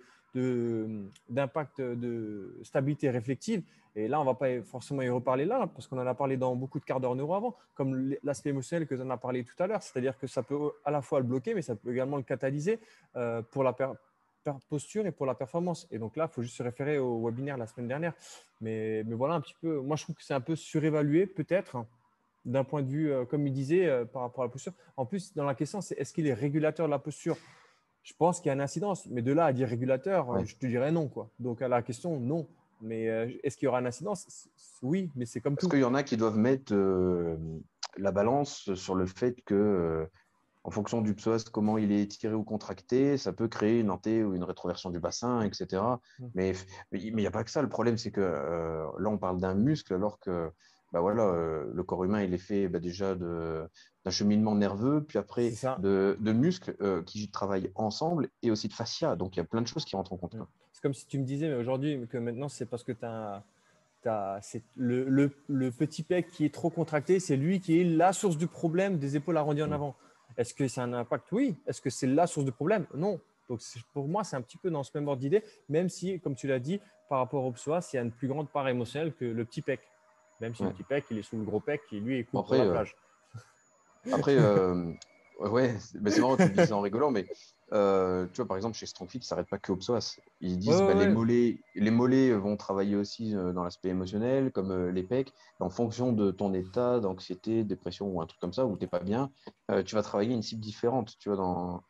d'impact 1.28 1.80
de, 1.80 2.58
stabilité 2.62 3.10
réflective. 3.10 3.62
Et 3.96 4.06
là, 4.06 4.20
on 4.20 4.22
ne 4.22 4.28
va 4.28 4.34
pas 4.34 4.62
forcément 4.62 5.02
y 5.02 5.08
reparler 5.08 5.44
là, 5.44 5.68
parce 5.74 5.88
qu'on 5.88 5.98
en 5.98 6.06
a 6.06 6.14
parlé 6.14 6.36
dans 6.36 6.54
beaucoup 6.54 6.78
de 6.78 6.84
quarts 6.84 7.00
d'heure 7.00 7.16
neuro 7.16 7.34
avant, 7.34 7.56
comme 7.74 8.14
l'aspect 8.22 8.50
émotionnel 8.50 8.86
que 8.86 8.94
tu 8.94 9.02
en 9.02 9.10
as 9.10 9.16
parlé 9.16 9.42
tout 9.42 9.60
à 9.60 9.66
l'heure. 9.66 9.82
C'est-à-dire 9.82 10.16
que 10.18 10.26
ça 10.26 10.42
peut 10.42 10.70
à 10.84 10.90
la 10.90 11.02
fois 11.02 11.18
le 11.18 11.26
bloquer, 11.26 11.54
mais 11.54 11.62
ça 11.62 11.74
peut 11.74 11.92
également 11.92 12.16
le 12.16 12.22
catalyser 12.22 12.78
euh, 13.16 13.42
pour 13.42 13.64
la 13.64 13.74
posture 14.68 15.06
et 15.06 15.10
pour 15.10 15.26
la 15.26 15.34
performance. 15.34 15.88
Et 15.90 15.98
donc 15.98 16.16
là, 16.16 16.28
il 16.30 16.34
faut 16.34 16.42
juste 16.42 16.56
se 16.56 16.62
référer 16.62 16.98
au 16.98 17.24
webinaire 17.26 17.56
la 17.56 17.66
semaine 17.66 17.88
dernière. 17.88 18.12
Mais, 18.60 19.02
mais 19.04 19.14
voilà 19.14 19.34
un 19.34 19.40
petit 19.40 19.56
peu, 19.60 19.80
moi 19.80 19.96
je 19.96 20.04
trouve 20.04 20.16
que 20.16 20.22
c'est 20.22 20.34
un 20.34 20.40
peu 20.40 20.54
surévalué 20.54 21.26
peut-être 21.26 21.84
d'un 22.44 22.64
point 22.64 22.82
de 22.82 22.88
vue, 22.88 23.12
euh, 23.12 23.24
comme 23.24 23.46
il 23.46 23.52
disait, 23.52 23.86
euh, 23.86 24.04
par 24.04 24.22
rapport 24.22 24.42
à 24.42 24.46
la 24.46 24.50
posture. 24.50 24.72
En 24.96 25.04
plus, 25.04 25.34
dans 25.34 25.44
la 25.44 25.54
question, 25.54 25.80
c'est 25.80 25.98
est-ce 25.98 26.12
qu'il 26.12 26.26
est 26.26 26.34
régulateur 26.34 26.86
de 26.86 26.90
la 26.90 26.98
posture? 26.98 27.36
Je 28.08 28.14
pense 28.14 28.40
qu'il 28.40 28.46
y 28.46 28.50
a 28.50 28.54
une 28.54 28.62
incidence, 28.62 29.06
mais 29.10 29.20
de 29.20 29.32
là 29.32 29.44
à 29.44 29.52
dire 29.52 29.68
régulateur, 29.68 30.32
euh, 30.32 30.42
je 30.42 30.56
te 30.56 30.64
dirais 30.64 30.90
non. 30.90 31.08
Quoi. 31.08 31.28
Donc 31.38 31.60
à 31.60 31.68
la 31.68 31.82
question, 31.82 32.18
non. 32.18 32.48
Mais 32.80 33.04
est-ce 33.42 33.58
qu'il 33.58 33.66
y 33.66 33.68
aura 33.68 33.80
une 33.80 33.86
incidence? 33.86 34.48
Oui, 34.82 35.10
mais 35.14 35.26
c'est 35.26 35.40
comme 35.40 35.56
tout. 35.56 35.66
Parce 35.66 35.72
qu'il 35.72 35.82
y 35.82 35.84
en 35.84 35.94
a 35.94 36.02
qui 36.04 36.16
doivent 36.16 36.38
mettre 36.38 36.72
la 37.96 38.12
balance 38.12 38.72
sur 38.74 38.94
le 38.94 39.04
fait 39.04 39.42
que, 39.44 40.08
en 40.62 40.70
fonction 40.70 41.02
du 41.02 41.12
psoas, 41.12 41.50
comment 41.52 41.76
il 41.76 41.90
est 41.90 42.02
étiré 42.02 42.34
ou 42.34 42.44
contracté, 42.44 43.18
ça 43.18 43.32
peut 43.32 43.48
créer 43.48 43.80
une 43.80 43.90
antée 43.90 44.22
ou 44.22 44.36
une 44.36 44.44
rétroversion 44.44 44.90
du 44.90 45.00
bassin, 45.00 45.42
etc. 45.42 45.82
Mmh. 46.20 46.26
Mais 46.36 46.52
il 46.92 47.16
n'y 47.16 47.26
a 47.26 47.32
pas 47.32 47.42
que 47.42 47.50
ça. 47.50 47.62
Le 47.62 47.68
problème, 47.68 47.98
c'est 47.98 48.12
que 48.12 48.20
là, 48.20 49.10
on 49.10 49.18
parle 49.18 49.40
d'un 49.40 49.54
muscle, 49.54 49.92
alors 49.92 50.20
que 50.20 50.52
bah 50.92 51.00
voilà, 51.00 51.22
euh, 51.22 51.70
le 51.72 51.82
corps 51.82 52.04
humain, 52.04 52.22
il 52.22 52.32
est 52.32 52.38
fait 52.38 52.68
bah, 52.68 52.78
déjà 52.78 53.14
d'un 53.14 53.68
cheminement 54.10 54.54
nerveux, 54.54 55.04
puis 55.04 55.18
après 55.18 55.52
de, 55.80 56.16
de, 56.18 56.32
muscles 56.32 56.74
euh, 56.80 57.02
qui 57.02 57.28
travaillent 57.28 57.70
ensemble 57.74 58.30
et 58.42 58.50
aussi 58.50 58.68
de 58.68 58.72
fascia. 58.72 59.16
Donc 59.16 59.36
il 59.36 59.40
y 59.40 59.42
a 59.42 59.44
plein 59.44 59.60
de 59.60 59.66
choses 59.66 59.84
qui 59.84 59.96
rentrent 59.96 60.14
en 60.14 60.16
compte. 60.16 60.36
C'est 60.72 60.80
comme 60.80 60.94
si 60.94 61.06
tu 61.06 61.18
me 61.18 61.24
disais, 61.24 61.48
mais 61.48 61.56
aujourd'hui, 61.56 62.06
que 62.08 62.16
maintenant, 62.16 62.48
c'est 62.48 62.64
parce 62.64 62.84
que 62.84 62.92
tu 62.92 63.04
as, 63.04 63.42
le, 64.76 65.04
le, 65.04 65.30
le, 65.48 65.70
petit 65.70 66.02
pec 66.02 66.30
qui 66.30 66.46
est 66.46 66.54
trop 66.54 66.70
contracté, 66.70 67.20
c'est 67.20 67.36
lui 67.36 67.60
qui 67.60 67.80
est 67.80 67.84
la 67.84 68.14
source 68.14 68.38
du 68.38 68.46
problème 68.46 68.98
des 68.98 69.16
épaules 69.16 69.36
arrondies 69.36 69.62
en 69.62 69.68
mm. 69.68 69.72
avant. 69.72 69.96
Est-ce 70.38 70.54
que 70.54 70.68
c'est 70.68 70.80
un 70.80 70.92
impact? 70.94 71.30
Oui. 71.32 71.56
Est-ce 71.66 71.82
que 71.82 71.90
c'est 71.90 72.06
la 72.06 72.26
source 72.26 72.46
du 72.46 72.52
problème? 72.52 72.86
Non. 72.94 73.20
Donc 73.50 73.60
pour 73.92 74.08
moi, 74.08 74.24
c'est 74.24 74.36
un 74.36 74.42
petit 74.42 74.56
peu 74.56 74.70
dans 74.70 74.84
ce 74.84 74.90
même 74.94 75.08
ordre 75.08 75.20
d'idée, 75.20 75.42
même 75.68 75.88
si, 75.88 76.20
comme 76.20 76.34
tu 76.34 76.46
l'as 76.46 76.60
dit, 76.60 76.80
par 77.08 77.18
rapport 77.18 77.44
au 77.44 77.52
psoas, 77.52 77.90
il 77.92 77.96
y 77.96 77.98
a 77.98 78.02
une 78.02 78.12
plus 78.12 78.28
grande 78.28 78.48
part 78.48 78.68
émotionnelle 78.68 79.12
que 79.14 79.24
le 79.24 79.44
petit 79.44 79.62
pec. 79.62 79.80
Même 80.40 80.54
si 80.54 80.62
le 80.62 80.70
petit 80.70 80.82
pec, 80.82 81.04
il 81.10 81.18
est 81.18 81.22
sous 81.22 81.36
le 81.36 81.44
gros 81.44 81.60
pec 81.60 81.82
qui 81.88 82.00
lui 82.00 82.18
est 82.18 82.28
après, 82.34 82.58
la 82.58 82.64
euh, 82.64 82.70
plage. 82.70 82.96
après, 84.12 84.36
euh, 84.38 84.92
ouais, 85.40 85.76
c'est 85.78 86.20
marrant, 86.20 86.36
tu 86.36 86.48
dis 86.50 86.66
ça 86.66 86.76
en 86.76 86.80
rigolant, 86.80 87.10
mais 87.10 87.26
euh, 87.72 88.26
tu 88.32 88.36
vois, 88.36 88.46
par 88.46 88.56
exemple, 88.56 88.76
chez 88.76 88.86
StrongFit, 88.86 89.20
ça 89.22 89.30
s'arrête 89.30 89.48
pas 89.48 89.58
que 89.58 89.72
au 89.72 89.76
psoas. 89.76 90.18
Ils 90.40 90.58
disent 90.58 90.80
bah, 90.80 90.94
les, 90.94 91.08
mollets, 91.08 91.58
les 91.74 91.90
mollets 91.90 92.32
vont 92.32 92.56
travailler 92.56 92.94
aussi 92.94 93.32
dans 93.32 93.64
l'aspect 93.64 93.88
émotionnel, 93.88 94.52
comme 94.52 94.88
les 94.90 95.02
pecs. 95.02 95.32
En 95.58 95.70
fonction 95.70 96.12
de 96.12 96.30
ton 96.30 96.54
état 96.54 97.00
d'anxiété, 97.00 97.64
dépression 97.64 98.06
ou 98.06 98.20
un 98.20 98.26
truc 98.26 98.40
comme 98.40 98.52
ça, 98.52 98.64
où 98.64 98.76
tu 98.76 98.84
n'es 98.84 98.88
pas 98.88 99.00
bien, 99.00 99.30
tu 99.84 99.96
vas 99.96 100.02
travailler 100.02 100.34
une 100.34 100.42
cible 100.42 100.60
différente. 100.60 101.16
Tu 101.18 101.28
vois, 101.28 101.36
dans... 101.36 101.82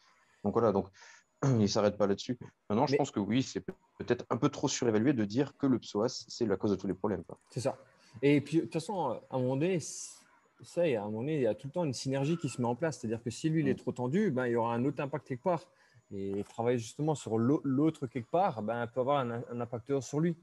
Donc 0.42 0.54
voilà, 0.54 0.72
donc 0.72 0.86
ils 1.44 1.58
ne 1.58 1.66
s'arrêtent 1.66 1.98
pas 1.98 2.06
là-dessus. 2.06 2.38
Maintenant, 2.68 2.86
je 2.86 2.96
pense 2.96 3.10
que 3.10 3.20
oui, 3.20 3.42
c'est 3.42 3.60
peut-être 3.98 4.24
un 4.30 4.36
peu 4.36 4.48
trop 4.48 4.68
surévalué 4.68 5.12
de 5.12 5.24
dire 5.24 5.56
que 5.58 5.66
le 5.66 5.78
psoas, 5.78 6.24
c'est 6.28 6.46
la 6.46 6.56
cause 6.56 6.70
de 6.70 6.76
tous 6.76 6.86
les 6.86 6.94
problèmes. 6.94 7.22
C'est 7.50 7.60
ça. 7.60 7.76
Et 8.22 8.40
puis, 8.40 8.58
de 8.58 8.62
toute 8.62 8.72
façon, 8.72 9.20
à 9.30 9.36
un 9.36 9.38
moment 9.38 9.56
donné, 9.56 9.78
ça, 9.80 10.82
à 10.82 10.84
un 10.84 11.04
moment 11.04 11.20
donné, 11.20 11.36
il 11.36 11.42
y 11.42 11.46
a 11.46 11.54
tout 11.54 11.68
le 11.68 11.72
temps 11.72 11.84
une 11.84 11.94
synergie 11.94 12.36
qui 12.36 12.48
se 12.48 12.60
met 12.60 12.66
en 12.66 12.74
place. 12.74 12.98
C'est-à-dire 12.98 13.22
que 13.22 13.30
si 13.30 13.48
lui, 13.48 13.60
il 13.60 13.68
est 13.68 13.74
mm. 13.74 13.76
trop 13.76 13.92
tendu, 13.92 14.30
ben, 14.30 14.46
il 14.46 14.52
y 14.52 14.56
aura 14.56 14.74
un 14.74 14.84
autre 14.84 15.02
impact 15.02 15.26
quelque 15.26 15.42
part. 15.42 15.62
Et 16.10 16.42
travailler 16.48 16.78
justement 16.78 17.14
sur 17.14 17.36
l'autre 17.38 18.06
quelque 18.06 18.30
part, 18.30 18.62
ben, 18.62 18.86
peut 18.86 19.00
avoir 19.00 19.18
un, 19.18 19.42
un 19.50 19.60
impacteur 19.60 20.02
sur 20.02 20.20
lui. 20.20 20.36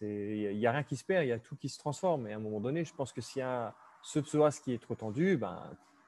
Il 0.00 0.56
n'y 0.58 0.66
a, 0.66 0.72
rien 0.72 0.82
qui 0.82 0.96
se 0.96 1.04
perd, 1.04 1.24
il 1.24 1.28
y 1.28 1.32
a 1.32 1.38
tout 1.38 1.56
qui 1.56 1.68
se 1.68 1.78
transforme. 1.78 2.26
Et 2.26 2.32
à 2.32 2.36
un 2.36 2.40
moment 2.40 2.60
donné, 2.60 2.84
je 2.84 2.94
pense 2.94 3.12
que 3.12 3.20
s'il 3.20 3.40
y 3.40 3.42
a 3.42 3.74
ce 4.02 4.18
psoas 4.18 4.60
qui 4.62 4.72
est 4.72 4.78
trop 4.78 4.94
tendu, 4.94 5.36
ben, 5.36 5.58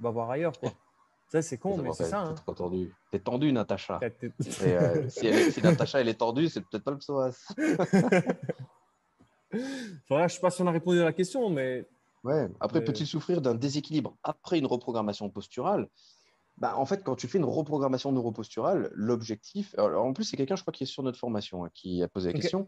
va 0.00 0.10
voir 0.10 0.30
ailleurs. 0.30 0.52
Ça, 1.28 1.42
c'est 1.42 1.58
con, 1.58 1.76
mais 1.78 1.92
c'est 1.92 2.04
ça. 2.04 2.20
Hein. 2.20 2.34
T'es 2.46 2.54
tendu. 2.54 2.94
T'es 3.10 3.18
tendu, 3.18 3.52
Natacha. 3.52 3.98
Euh, 4.00 5.08
si, 5.08 5.60
Natacha, 5.60 6.00
elle 6.00 6.08
est 6.08 6.14
tendue, 6.14 6.48
c'est 6.48 6.60
peut-être 6.60 6.84
pas 6.84 6.92
le 6.92 6.98
psoas. 6.98 7.52
voilà, 10.08 10.28
je 10.28 10.34
sais 10.34 10.40
pas 10.40 10.50
si 10.50 10.62
on 10.62 10.66
a 10.66 10.72
répondu 10.72 11.00
à 11.00 11.04
la 11.04 11.12
question, 11.12 11.50
mais 11.50 11.86
Ouais. 12.26 12.48
Après, 12.58 12.84
peut-il 12.84 13.06
souffrir 13.06 13.40
d'un 13.40 13.54
déséquilibre 13.54 14.16
après 14.24 14.58
une 14.58 14.66
reprogrammation 14.66 15.30
posturale? 15.30 15.88
Bah, 16.56 16.76
En 16.76 16.84
fait, 16.84 17.04
quand 17.04 17.14
tu 17.14 17.28
fais 17.28 17.38
une 17.38 17.44
reprogrammation 17.44 18.10
neuroposturale, 18.10 18.90
l'objectif. 18.94 19.76
En 19.78 20.12
plus, 20.12 20.24
c'est 20.24 20.36
quelqu'un, 20.36 20.56
je 20.56 20.62
crois, 20.62 20.72
qui 20.72 20.82
est 20.82 20.86
sur 20.86 21.04
notre 21.04 21.18
formation, 21.18 21.64
hein, 21.64 21.70
qui 21.72 22.02
a 22.02 22.08
posé 22.08 22.32
la 22.32 22.32
question. 22.32 22.66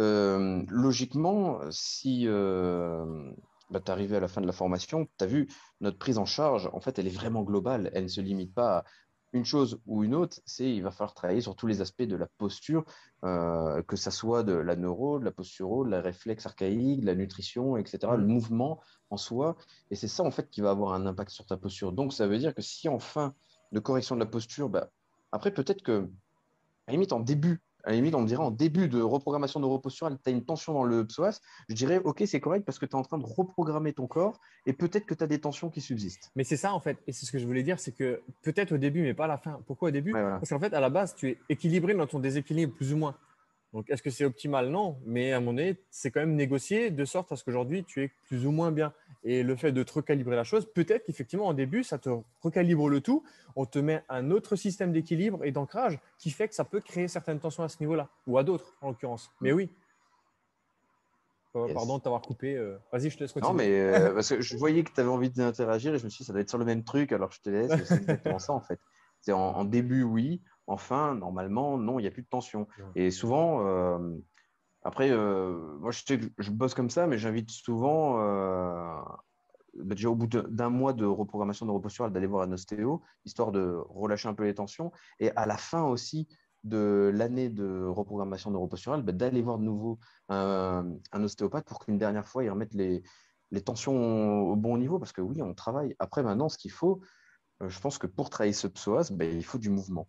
Euh, 0.00 0.62
logiquement, 0.68 1.60
si 1.70 2.24
euh, 2.26 3.30
bah, 3.70 3.80
tu 3.80 3.86
es 3.86 3.90
arrivé 3.90 4.16
à 4.16 4.20
la 4.20 4.28
fin 4.28 4.40
de 4.40 4.46
la 4.46 4.52
formation, 4.52 5.06
tu 5.18 5.24
as 5.24 5.28
vu, 5.28 5.48
notre 5.80 5.98
prise 5.98 6.18
en 6.18 6.26
charge, 6.26 6.68
en 6.72 6.80
fait, 6.80 6.98
elle 6.98 7.06
est 7.06 7.14
vraiment 7.14 7.42
globale. 7.42 7.90
Elle 7.94 8.04
ne 8.04 8.08
se 8.08 8.20
limite 8.20 8.54
pas 8.54 8.78
à 8.78 8.84
une 9.32 9.44
chose 9.44 9.80
ou 9.86 10.04
une 10.04 10.14
autre, 10.14 10.40
c'est 10.46 10.74
il 10.74 10.82
va 10.82 10.90
falloir 10.90 11.14
travailler 11.14 11.40
sur 11.40 11.56
tous 11.56 11.66
les 11.66 11.80
aspects 11.80 12.02
de 12.02 12.16
la 12.16 12.26
posture, 12.38 12.84
euh, 13.24 13.82
que 13.82 13.96
ça 13.96 14.10
soit 14.10 14.42
de 14.42 14.52
la 14.52 14.76
neuro, 14.76 15.18
de 15.18 15.24
la 15.24 15.32
posturo, 15.32 15.84
de 15.84 15.90
la 15.90 16.00
réflexe 16.00 16.46
archaïque, 16.46 17.00
de 17.00 17.06
la 17.06 17.14
nutrition, 17.14 17.76
etc., 17.76 17.98
le 18.16 18.24
mm. 18.24 18.26
mouvement 18.26 18.80
en 19.10 19.16
soi. 19.16 19.56
Et 19.90 19.96
c'est 19.96 20.08
ça, 20.08 20.22
en 20.22 20.30
fait, 20.30 20.48
qui 20.50 20.60
va 20.60 20.70
avoir 20.70 20.92
un 20.92 21.06
impact 21.06 21.30
sur 21.30 21.46
ta 21.46 21.56
posture. 21.56 21.92
Donc, 21.92 22.12
ça 22.12 22.26
veut 22.26 22.38
dire 22.38 22.54
que 22.54 22.62
si 22.62 22.88
en 22.88 22.98
fin 22.98 23.34
de 23.72 23.80
correction 23.80 24.14
de 24.14 24.20
la 24.20 24.26
posture, 24.26 24.68
bah, 24.68 24.90
après, 25.32 25.52
peut-être 25.52 25.82
que, 25.82 26.08
à 26.86 26.90
la 26.90 26.92
limite, 26.92 27.12
en 27.12 27.20
début 27.20 27.60
à 27.86 27.90
la 27.90 27.96
limite, 27.96 28.14
on 28.16 28.20
me 28.20 28.26
dirait 28.26 28.42
en 28.42 28.50
début 28.50 28.88
de 28.88 29.00
reprogrammation 29.00 29.60
neuroposturale, 29.60 30.18
tu 30.22 30.28
as 30.28 30.32
une 30.32 30.44
tension 30.44 30.74
dans 30.74 30.82
le 30.82 31.06
psoas, 31.06 31.40
je 31.68 31.74
dirais, 31.74 32.00
OK, 32.02 32.22
c'est 32.26 32.40
correct 32.40 32.64
parce 32.66 32.80
que 32.80 32.84
tu 32.84 32.92
es 32.92 32.94
en 32.96 33.02
train 33.02 33.16
de 33.16 33.24
reprogrammer 33.24 33.92
ton 33.92 34.08
corps 34.08 34.40
et 34.66 34.72
peut-être 34.72 35.06
que 35.06 35.14
tu 35.14 35.22
as 35.22 35.28
des 35.28 35.40
tensions 35.40 35.70
qui 35.70 35.80
subsistent. 35.80 36.32
Mais 36.34 36.42
c'est 36.42 36.56
ça, 36.56 36.74
en 36.74 36.80
fait. 36.80 36.98
Et 37.06 37.12
c'est 37.12 37.24
ce 37.26 37.30
que 37.32 37.38
je 37.38 37.46
voulais 37.46 37.62
dire, 37.62 37.78
c'est 37.78 37.92
que 37.92 38.20
peut-être 38.42 38.72
au 38.72 38.78
début, 38.78 39.02
mais 39.02 39.14
pas 39.14 39.24
à 39.24 39.28
la 39.28 39.38
fin. 39.38 39.60
Pourquoi 39.68 39.88
au 39.88 39.92
début 39.92 40.12
Parce 40.12 40.48
qu'en 40.48 40.58
fait, 40.58 40.74
à 40.74 40.80
la 40.80 40.90
base, 40.90 41.14
tu 41.14 41.30
es 41.30 41.38
équilibré 41.48 41.94
dans 41.94 42.08
ton 42.08 42.18
déséquilibre, 42.18 42.74
plus 42.74 42.92
ou 42.92 42.96
moins. 42.96 43.14
Donc, 43.72 43.88
est-ce 43.88 44.02
que 44.02 44.10
c'est 44.10 44.24
optimal? 44.24 44.68
Non. 44.70 44.96
Mais 45.04 45.32
à 45.32 45.36
un 45.36 45.40
moment 45.40 45.52
donné, 45.52 45.76
c'est 45.90 46.10
quand 46.10 46.20
même 46.20 46.34
négocié 46.34 46.90
de 46.90 47.04
sorte 47.04 47.30
à 47.30 47.36
ce 47.36 47.44
qu'aujourd'hui, 47.44 47.84
tu 47.84 48.02
es 48.02 48.10
plus 48.26 48.46
ou 48.46 48.50
moins 48.50 48.72
bien. 48.72 48.92
Et 49.24 49.42
le 49.42 49.56
fait 49.56 49.72
de 49.72 49.82
te 49.82 49.92
recalibrer 49.92 50.36
la 50.36 50.44
chose, 50.44 50.66
peut-être 50.72 51.04
qu'effectivement, 51.04 51.46
en 51.46 51.54
début, 51.54 51.82
ça 51.82 51.98
te 51.98 52.10
recalibre 52.40 52.88
le 52.88 53.00
tout. 53.00 53.24
On 53.56 53.66
te 53.66 53.78
met 53.78 54.02
un 54.08 54.30
autre 54.30 54.56
système 54.56 54.92
d'équilibre 54.92 55.44
et 55.44 55.52
d'ancrage 55.52 55.98
qui 56.18 56.30
fait 56.30 56.48
que 56.48 56.54
ça 56.54 56.64
peut 56.64 56.80
créer 56.80 57.08
certaines 57.08 57.40
tensions 57.40 57.62
à 57.62 57.68
ce 57.68 57.78
niveau-là, 57.80 58.08
ou 58.26 58.38
à 58.38 58.44
d'autres, 58.44 58.76
en 58.80 58.88
l'occurrence. 58.88 59.30
Mais 59.40 59.52
oui. 59.52 59.70
Pardon 61.52 61.98
de 61.98 62.02
t'avoir 62.02 62.20
coupé. 62.20 62.54
Euh. 62.54 62.76
Vas-y, 62.92 63.10
je 63.10 63.16
te 63.16 63.24
laisse 63.24 63.32
continuer. 63.32 63.50
Non, 63.50 63.56
mais 63.56 63.70
euh, 63.70 64.12
parce 64.14 64.28
que 64.28 64.40
je 64.40 64.56
voyais 64.56 64.84
que 64.84 64.92
tu 64.92 65.00
avais 65.00 65.08
envie 65.08 65.30
d'interagir 65.30 65.94
et 65.94 65.98
je 65.98 66.04
me 66.04 66.10
suis 66.10 66.22
dit, 66.22 66.26
ça 66.26 66.32
doit 66.32 66.42
être 66.42 66.50
sur 66.50 66.58
le 66.58 66.64
même 66.64 66.84
truc, 66.84 67.12
alors 67.12 67.32
je 67.32 67.40
te 67.40 67.50
laisse. 67.50 67.72
C'est 67.84 67.94
exactement 67.96 68.38
ça, 68.38 68.52
en 68.52 68.60
fait. 68.60 68.78
C'est 69.22 69.32
en, 69.32 69.64
début, 69.64 70.02
oui. 70.02 70.40
Enfin, 70.66 71.14
normalement, 71.14 71.78
non, 71.78 71.98
il 71.98 72.02
n'y 72.02 72.08
a 72.08 72.10
plus 72.10 72.22
de 72.22 72.28
tension. 72.28 72.68
Et 72.94 73.10
souvent, 73.10 73.66
euh, 73.66 73.98
après, 74.86 75.10
euh, 75.10 75.76
moi, 75.80 75.90
je, 75.90 76.02
je 76.38 76.50
bosse 76.50 76.74
comme 76.74 76.90
ça, 76.90 77.06
mais 77.06 77.18
j'invite 77.18 77.50
souvent, 77.50 78.20
euh, 78.20 79.00
bah, 79.74 79.94
déjà 79.94 80.08
au 80.08 80.14
bout 80.14 80.28
d'un 80.28 80.70
mois 80.70 80.92
de 80.92 81.04
reprogrammation 81.04 81.66
neuroposturale, 81.66 82.12
d'aller 82.12 82.28
voir 82.28 82.42
un 82.42 82.52
ostéo, 82.52 83.02
histoire 83.24 83.50
de 83.50 83.78
relâcher 83.88 84.28
un 84.28 84.34
peu 84.34 84.44
les 84.44 84.54
tensions. 84.54 84.92
Et 85.18 85.30
à 85.36 85.46
la 85.46 85.56
fin 85.56 85.82
aussi 85.82 86.28
de 86.62 87.10
l'année 87.12 87.48
de 87.48 87.84
reprogrammation 87.84 88.50
neuroposturale, 88.52 89.02
bah, 89.02 89.12
d'aller 89.12 89.42
voir 89.42 89.58
de 89.58 89.64
nouveau 89.64 89.98
un, 90.28 90.86
ostéopathe 91.12 91.66
pour 91.66 91.80
qu'une 91.80 91.98
dernière 91.98 92.28
fois, 92.28 92.44
il 92.44 92.50
remette 92.50 92.74
les, 92.74 93.02
les, 93.50 93.60
tensions 93.60 94.40
au 94.40 94.56
bon 94.56 94.78
niveau. 94.78 94.98
Parce 95.00 95.12
que 95.12 95.20
oui, 95.20 95.42
on 95.42 95.52
travaille. 95.52 95.96
Après, 95.98 96.22
maintenant, 96.22 96.48
ce 96.48 96.58
qu'il 96.58 96.72
faut, 96.72 97.00
euh, 97.62 97.68
je 97.68 97.80
pense 97.80 97.98
que 97.98 98.06
pour 98.06 98.30
travailler 98.30 98.52
ce 98.52 98.68
psoas, 98.68 99.10
bah, 99.10 99.24
il 99.24 99.44
faut 99.44 99.58
du 99.58 99.70
mouvement. 99.70 100.06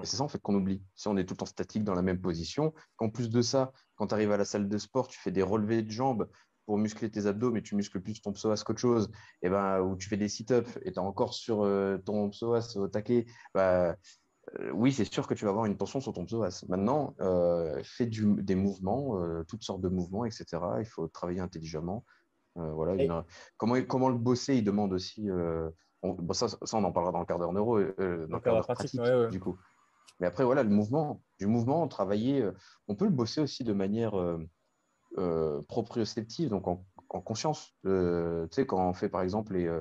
Et 0.00 0.06
c'est 0.06 0.16
ça 0.16 0.24
en 0.24 0.28
fait 0.28 0.40
qu'on 0.40 0.54
oublie. 0.54 0.82
Si 0.94 1.08
on 1.08 1.16
est 1.16 1.24
tout 1.24 1.34
le 1.34 1.38
temps 1.38 1.46
statique 1.46 1.84
dans 1.84 1.94
la 1.94 2.02
même 2.02 2.20
position, 2.20 2.72
qu'en 2.96 3.10
plus 3.10 3.28
de 3.28 3.42
ça, 3.42 3.72
quand 3.96 4.08
tu 4.08 4.14
arrives 4.14 4.32
à 4.32 4.36
la 4.36 4.44
salle 4.44 4.68
de 4.68 4.78
sport, 4.78 5.08
tu 5.08 5.18
fais 5.18 5.30
des 5.30 5.42
relevés 5.42 5.82
de 5.82 5.90
jambes 5.90 6.28
pour 6.66 6.78
muscler 6.78 7.10
tes 7.10 7.26
abdos, 7.26 7.50
mais 7.50 7.62
tu 7.62 7.74
muscles 7.74 8.00
plus 8.00 8.20
ton 8.20 8.32
psoas 8.32 8.62
qu'autre 8.64 8.80
chose, 8.80 9.10
et 9.42 9.48
ben, 9.48 9.80
ou 9.80 9.96
tu 9.96 10.08
fais 10.08 10.16
des 10.16 10.28
sit-ups 10.28 10.78
et 10.82 10.92
tu 10.92 10.94
es 10.94 10.98
encore 10.98 11.34
sur 11.34 11.62
euh, 11.62 11.98
ton 11.98 12.30
psoas 12.30 12.76
au 12.76 12.88
taquet, 12.88 13.26
bah, 13.54 13.96
euh, 14.58 14.70
oui, 14.72 14.92
c'est 14.92 15.12
sûr 15.12 15.26
que 15.26 15.34
tu 15.34 15.44
vas 15.44 15.50
avoir 15.50 15.66
une 15.66 15.76
tension 15.76 16.00
sur 16.00 16.12
ton 16.12 16.24
psoas. 16.24 16.64
Maintenant, 16.68 17.14
euh, 17.20 17.80
fais 17.84 18.06
des 18.06 18.54
mouvements, 18.54 19.18
toutes 19.44 19.62
sortes 19.62 19.80
de 19.80 19.88
mouvements, 19.88 20.24
etc. 20.24 20.46
Il 20.80 20.86
faut 20.86 21.08
travailler 21.08 21.40
intelligemment. 21.40 22.04
voilà, 22.56 23.24
comment, 23.56 23.80
comment 23.82 24.08
le 24.08 24.18
bosser, 24.18 24.56
il 24.56 24.64
demande 24.64 24.92
aussi. 24.92 25.28
ça, 26.32 26.48
ça, 26.48 26.76
on 26.76 26.84
en 26.84 26.92
parlera 26.92 27.12
dans 27.12 27.20
le 27.20 27.26
quart 27.26 27.38
d'heure 27.38 27.52
neuro, 27.52 27.80
dans 27.80 27.84
le 27.98 28.40
quart 28.40 28.54
d'heure 28.54 28.66
pratique, 28.66 29.00
du 29.30 29.40
coup. 29.40 29.58
Mais 30.22 30.28
après, 30.28 30.44
voilà, 30.44 30.62
le 30.62 30.70
mouvement, 30.70 31.20
du 31.40 31.48
mouvement, 31.48 31.88
travailler, 31.88 32.42
euh, 32.42 32.52
on 32.86 32.94
peut 32.94 33.06
le 33.06 33.10
bosser 33.10 33.40
aussi 33.40 33.64
de 33.64 33.72
manière 33.72 34.16
euh, 34.16 34.38
euh, 35.18 35.60
proprioceptive, 35.62 36.48
donc 36.48 36.68
en, 36.68 36.86
conscience. 37.08 37.74
tu 37.82 37.90
sais, 38.52 38.64
quand 38.64 38.88
on 38.88 38.94
fait 38.94 39.08
par 39.08 39.20
exemple 39.22 39.54
les, 39.54 39.80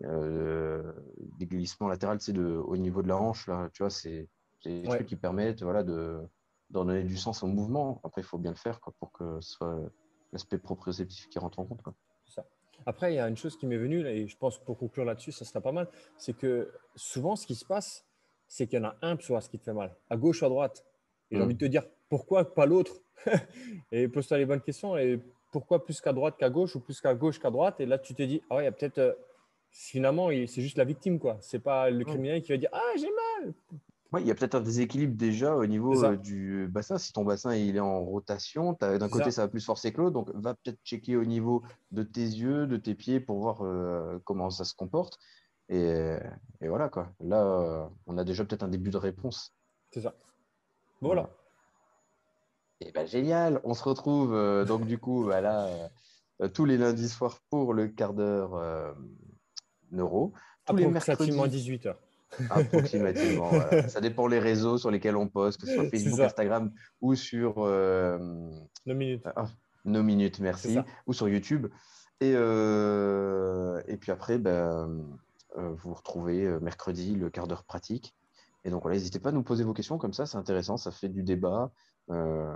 des 0.00 1.46
glissements 1.46 1.86
latéraux 1.86 2.16
de, 2.16 2.56
au 2.56 2.76
niveau 2.76 3.00
de 3.00 3.08
la 3.08 3.16
hanche, 3.16 3.46
là, 3.46 3.70
tu 3.72 3.84
vois, 3.84 3.90
c'est 3.90 4.28
des 4.64 4.82
trucs 4.82 5.06
qui 5.06 5.16
permettent 5.16 5.62
voilà, 5.62 5.84
de, 5.84 6.20
donner 6.68 7.04
du 7.04 7.16
sens 7.16 7.44
au 7.44 7.46
mouvement. 7.46 8.00
Après, 8.02 8.22
il 8.22 8.24
faut 8.24 8.38
bien 8.38 8.50
le 8.50 8.56
faire 8.56 8.80
quoi, 8.80 8.92
pour 8.98 9.12
que 9.12 9.40
ce 9.40 9.52
soit 9.52 9.78
l'aspect 10.32 10.58
proprioceptif 10.58 11.28
qui 11.28 11.38
rentre 11.38 11.60
en 11.60 11.64
compte. 11.64 11.82
Quoi. 11.82 11.94
Ça. 12.26 12.44
Après, 12.84 13.12
il 13.12 13.16
y 13.16 13.20
a 13.20 13.28
une 13.28 13.36
chose 13.36 13.56
qui 13.56 13.66
m'est 13.66 13.78
venue, 13.78 14.06
et 14.06 14.26
je 14.26 14.36
pense 14.36 14.58
que 14.58 14.64
pour 14.64 14.76
conclure 14.76 15.04
là-dessus, 15.04 15.32
ça 15.32 15.44
sera 15.44 15.60
pas 15.60 15.72
mal, 15.72 15.88
c'est 16.18 16.36
que 16.36 16.72
souvent, 16.94 17.36
ce 17.36 17.46
qui 17.46 17.54
se 17.54 17.64
passe, 17.64 18.05
c'est 18.48 18.66
qu'il 18.66 18.78
y 18.78 18.82
en 18.82 18.88
a 18.88 18.96
un 19.02 19.16
ce 19.18 19.48
qui 19.48 19.58
te 19.58 19.64
fait 19.64 19.72
mal, 19.72 19.94
à 20.10 20.16
gauche 20.16 20.42
ou 20.42 20.46
à 20.46 20.48
droite. 20.48 20.84
Et 21.30 21.36
j'ai 21.36 21.40
mm. 21.40 21.44
envie 21.44 21.54
de 21.54 21.60
te 21.60 21.70
dire, 21.70 21.84
pourquoi 22.08 22.54
pas 22.54 22.66
l'autre 22.66 23.00
Et 23.92 24.08
pose-toi 24.08 24.38
les 24.38 24.46
bonnes 24.46 24.60
questions. 24.60 24.96
Et 24.96 25.20
pourquoi 25.52 25.84
plus 25.84 26.00
qu'à 26.00 26.12
droite 26.12 26.36
qu'à 26.38 26.50
gauche 26.50 26.76
ou 26.76 26.80
plus 26.80 27.00
qu'à 27.00 27.14
gauche 27.14 27.40
qu'à 27.40 27.50
droite? 27.50 27.80
Et 27.80 27.86
là, 27.86 27.98
tu 27.98 28.14
te 28.14 28.22
dis, 28.22 28.42
ah 28.50 28.56
ouais, 28.56 28.62
il 28.62 28.64
y 28.66 28.68
a 28.68 28.72
peut-être. 28.72 28.98
Euh, 28.98 29.12
finalement, 29.70 30.28
c'est 30.46 30.62
juste 30.62 30.78
la 30.78 30.84
victime, 30.84 31.18
quoi. 31.18 31.38
C'est 31.40 31.58
pas 31.58 31.90
le 31.90 32.00
mm. 32.00 32.04
criminel 32.04 32.42
qui 32.42 32.52
va 32.52 32.58
dire, 32.58 32.70
ah, 32.72 32.92
j'ai 32.96 33.10
mal. 33.42 33.54
Ouais, 34.12 34.20
il 34.20 34.28
y 34.28 34.30
a 34.30 34.34
peut-être 34.34 34.54
un 34.54 34.60
déséquilibre 34.60 35.16
déjà 35.16 35.56
au 35.56 35.66
niveau 35.66 36.04
euh, 36.04 36.16
du 36.16 36.68
bassin. 36.68 36.96
Si 36.96 37.12
ton 37.12 37.24
bassin 37.24 37.56
il 37.56 37.76
est 37.76 37.80
en 37.80 38.04
rotation, 38.04 38.76
d'un 38.80 39.08
côté 39.08 39.32
ça. 39.32 39.42
va 39.42 39.48
plus 39.48 39.64
forcer 39.64 39.92
que 39.92 40.00
l'autre, 40.00 40.14
donc 40.14 40.30
va 40.34 40.54
peut-être 40.54 40.78
checker 40.84 41.16
au 41.16 41.24
niveau 41.24 41.62
de 41.90 42.04
tes 42.04 42.20
yeux, 42.20 42.66
de 42.68 42.76
tes 42.76 42.94
pieds 42.94 43.18
pour 43.18 43.40
voir 43.40 43.62
euh, 43.62 44.18
comment 44.24 44.48
ça 44.50 44.64
se 44.64 44.74
comporte. 44.74 45.18
Et, 45.68 46.18
voilà, 46.60 46.88
quoi. 46.88 47.12
Là, 47.20 47.90
on 48.06 48.18
a 48.18 48.24
déjà 48.24 48.44
peut-être 48.44 48.62
un 48.62 48.68
début 48.68 48.90
de 48.90 48.98
réponse. 48.98 49.54
C'est 49.90 50.00
ça. 50.00 50.14
Voilà. 51.00 51.30
Et 52.80 52.92
ben 52.92 53.06
génial, 53.06 53.60
on 53.64 53.74
se 53.74 53.82
retrouve 53.82 54.34
euh, 54.34 54.64
donc 54.64 54.86
du 54.86 54.98
coup 54.98 55.22
voilà, 55.22 55.66
bah, 56.38 56.44
euh, 56.44 56.48
tous 56.48 56.66
les 56.66 56.76
lundis 56.76 57.08
soirs 57.08 57.40
pour 57.48 57.72
le 57.72 57.88
quart 57.88 58.12
d'heure 58.12 58.54
euh, 58.54 58.92
neuro. 59.92 60.34
Tous 60.66 60.76
les 60.76 60.86
mercredis. 60.86 61.30
18h. 61.30 61.94
Approximativement. 62.50 63.50
Ça 63.88 64.00
dépend 64.00 64.26
les 64.26 64.40
réseaux 64.40 64.76
sur 64.78 64.90
lesquels 64.90 65.16
on 65.16 65.28
poste, 65.28 65.60
que 65.60 65.66
ce 65.66 65.74
soit 65.74 65.88
Facebook, 65.88 66.20
Instagram 66.20 66.72
ou 67.00 67.14
sur. 67.14 67.64
nos 67.64 68.94
minutes. 68.94 69.22
Ah, 69.36 69.46
nos 69.84 70.02
minutes, 70.02 70.40
merci. 70.40 70.78
Ou 71.06 71.12
sur 71.12 71.28
YouTube. 71.28 71.68
Et, 72.20 72.32
et 72.32 73.96
puis 73.96 74.10
après, 74.10 74.38
ben 74.38 74.50
euh, 74.50 75.02
vous 75.56 75.94
retrouvez 75.94 76.44
euh, 76.44 76.60
mercredi 76.60 77.14
le 77.14 77.30
quart 77.30 77.46
d'heure 77.46 77.64
pratique. 77.64 78.14
Et 78.64 78.70
donc 78.70 78.82
voilà, 78.82 78.96
n'hésitez 78.96 79.20
pas 79.20 79.28
à 79.28 79.32
nous 79.32 79.42
poser 79.42 79.64
vos 79.64 79.74
questions 79.74 79.96
comme 79.96 80.12
ça, 80.12 80.26
c'est 80.26 80.38
intéressant, 80.38 80.76
ça 80.76 80.90
fait 80.90 81.08
du 81.08 81.22
débat. 81.22 81.70
Euh, 82.10 82.52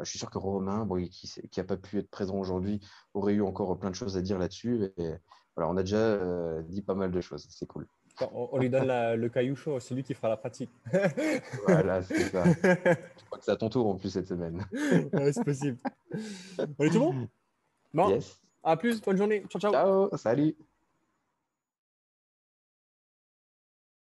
je 0.00 0.10
suis 0.10 0.18
sûr 0.18 0.30
que 0.30 0.38
Romain, 0.38 0.86
qui 1.10 1.50
n'a 1.56 1.64
pas 1.64 1.76
pu 1.76 1.98
être 1.98 2.10
présent 2.10 2.36
aujourd'hui, 2.36 2.80
aurait 3.14 3.34
eu 3.34 3.42
encore 3.42 3.78
plein 3.78 3.90
de 3.90 3.94
choses 3.94 4.16
à 4.16 4.22
dire 4.22 4.38
là-dessus. 4.38 4.92
Et 4.96 5.12
voilà, 5.54 5.70
on 5.70 5.76
a 5.76 5.82
déjà 5.82 6.62
dit 6.62 6.82
pas 6.82 6.94
mal 6.94 7.12
de 7.12 7.20
choses, 7.20 7.46
c'est 7.48 7.66
cool. 7.66 7.86
On, 8.32 8.58
lui 8.58 8.70
donne 8.70 8.88
le 9.14 9.28
caillou 9.28 9.54
chaud, 9.54 9.78
c'est 9.78 9.94
lui 9.94 10.02
qui 10.02 10.14
fera 10.14 10.28
la 10.28 10.36
pratique. 10.36 10.70
voilà, 11.66 12.02
c'est 12.02 12.30
ça. 12.30 12.44
Je 12.44 13.24
crois 13.26 13.38
que 13.38 13.44
c'est 13.44 13.52
à 13.52 13.56
ton 13.56 13.68
tour 13.68 13.86
en 13.88 13.94
plus 13.94 14.10
cette 14.10 14.26
semaine. 14.26 14.64
c'est 15.32 15.44
possible. 15.44 15.78
On 16.78 16.84
est 16.84 16.90
tout 16.90 16.98
bon 16.98 17.28
Bon. 17.94 18.08
Yes. 18.08 18.40
À 18.62 18.76
plus, 18.76 19.00
bonne 19.00 19.16
journée. 19.16 19.44
Ciao, 19.48 19.60
ciao. 19.60 19.72
Ciao, 19.72 20.16
salut. 20.16 20.56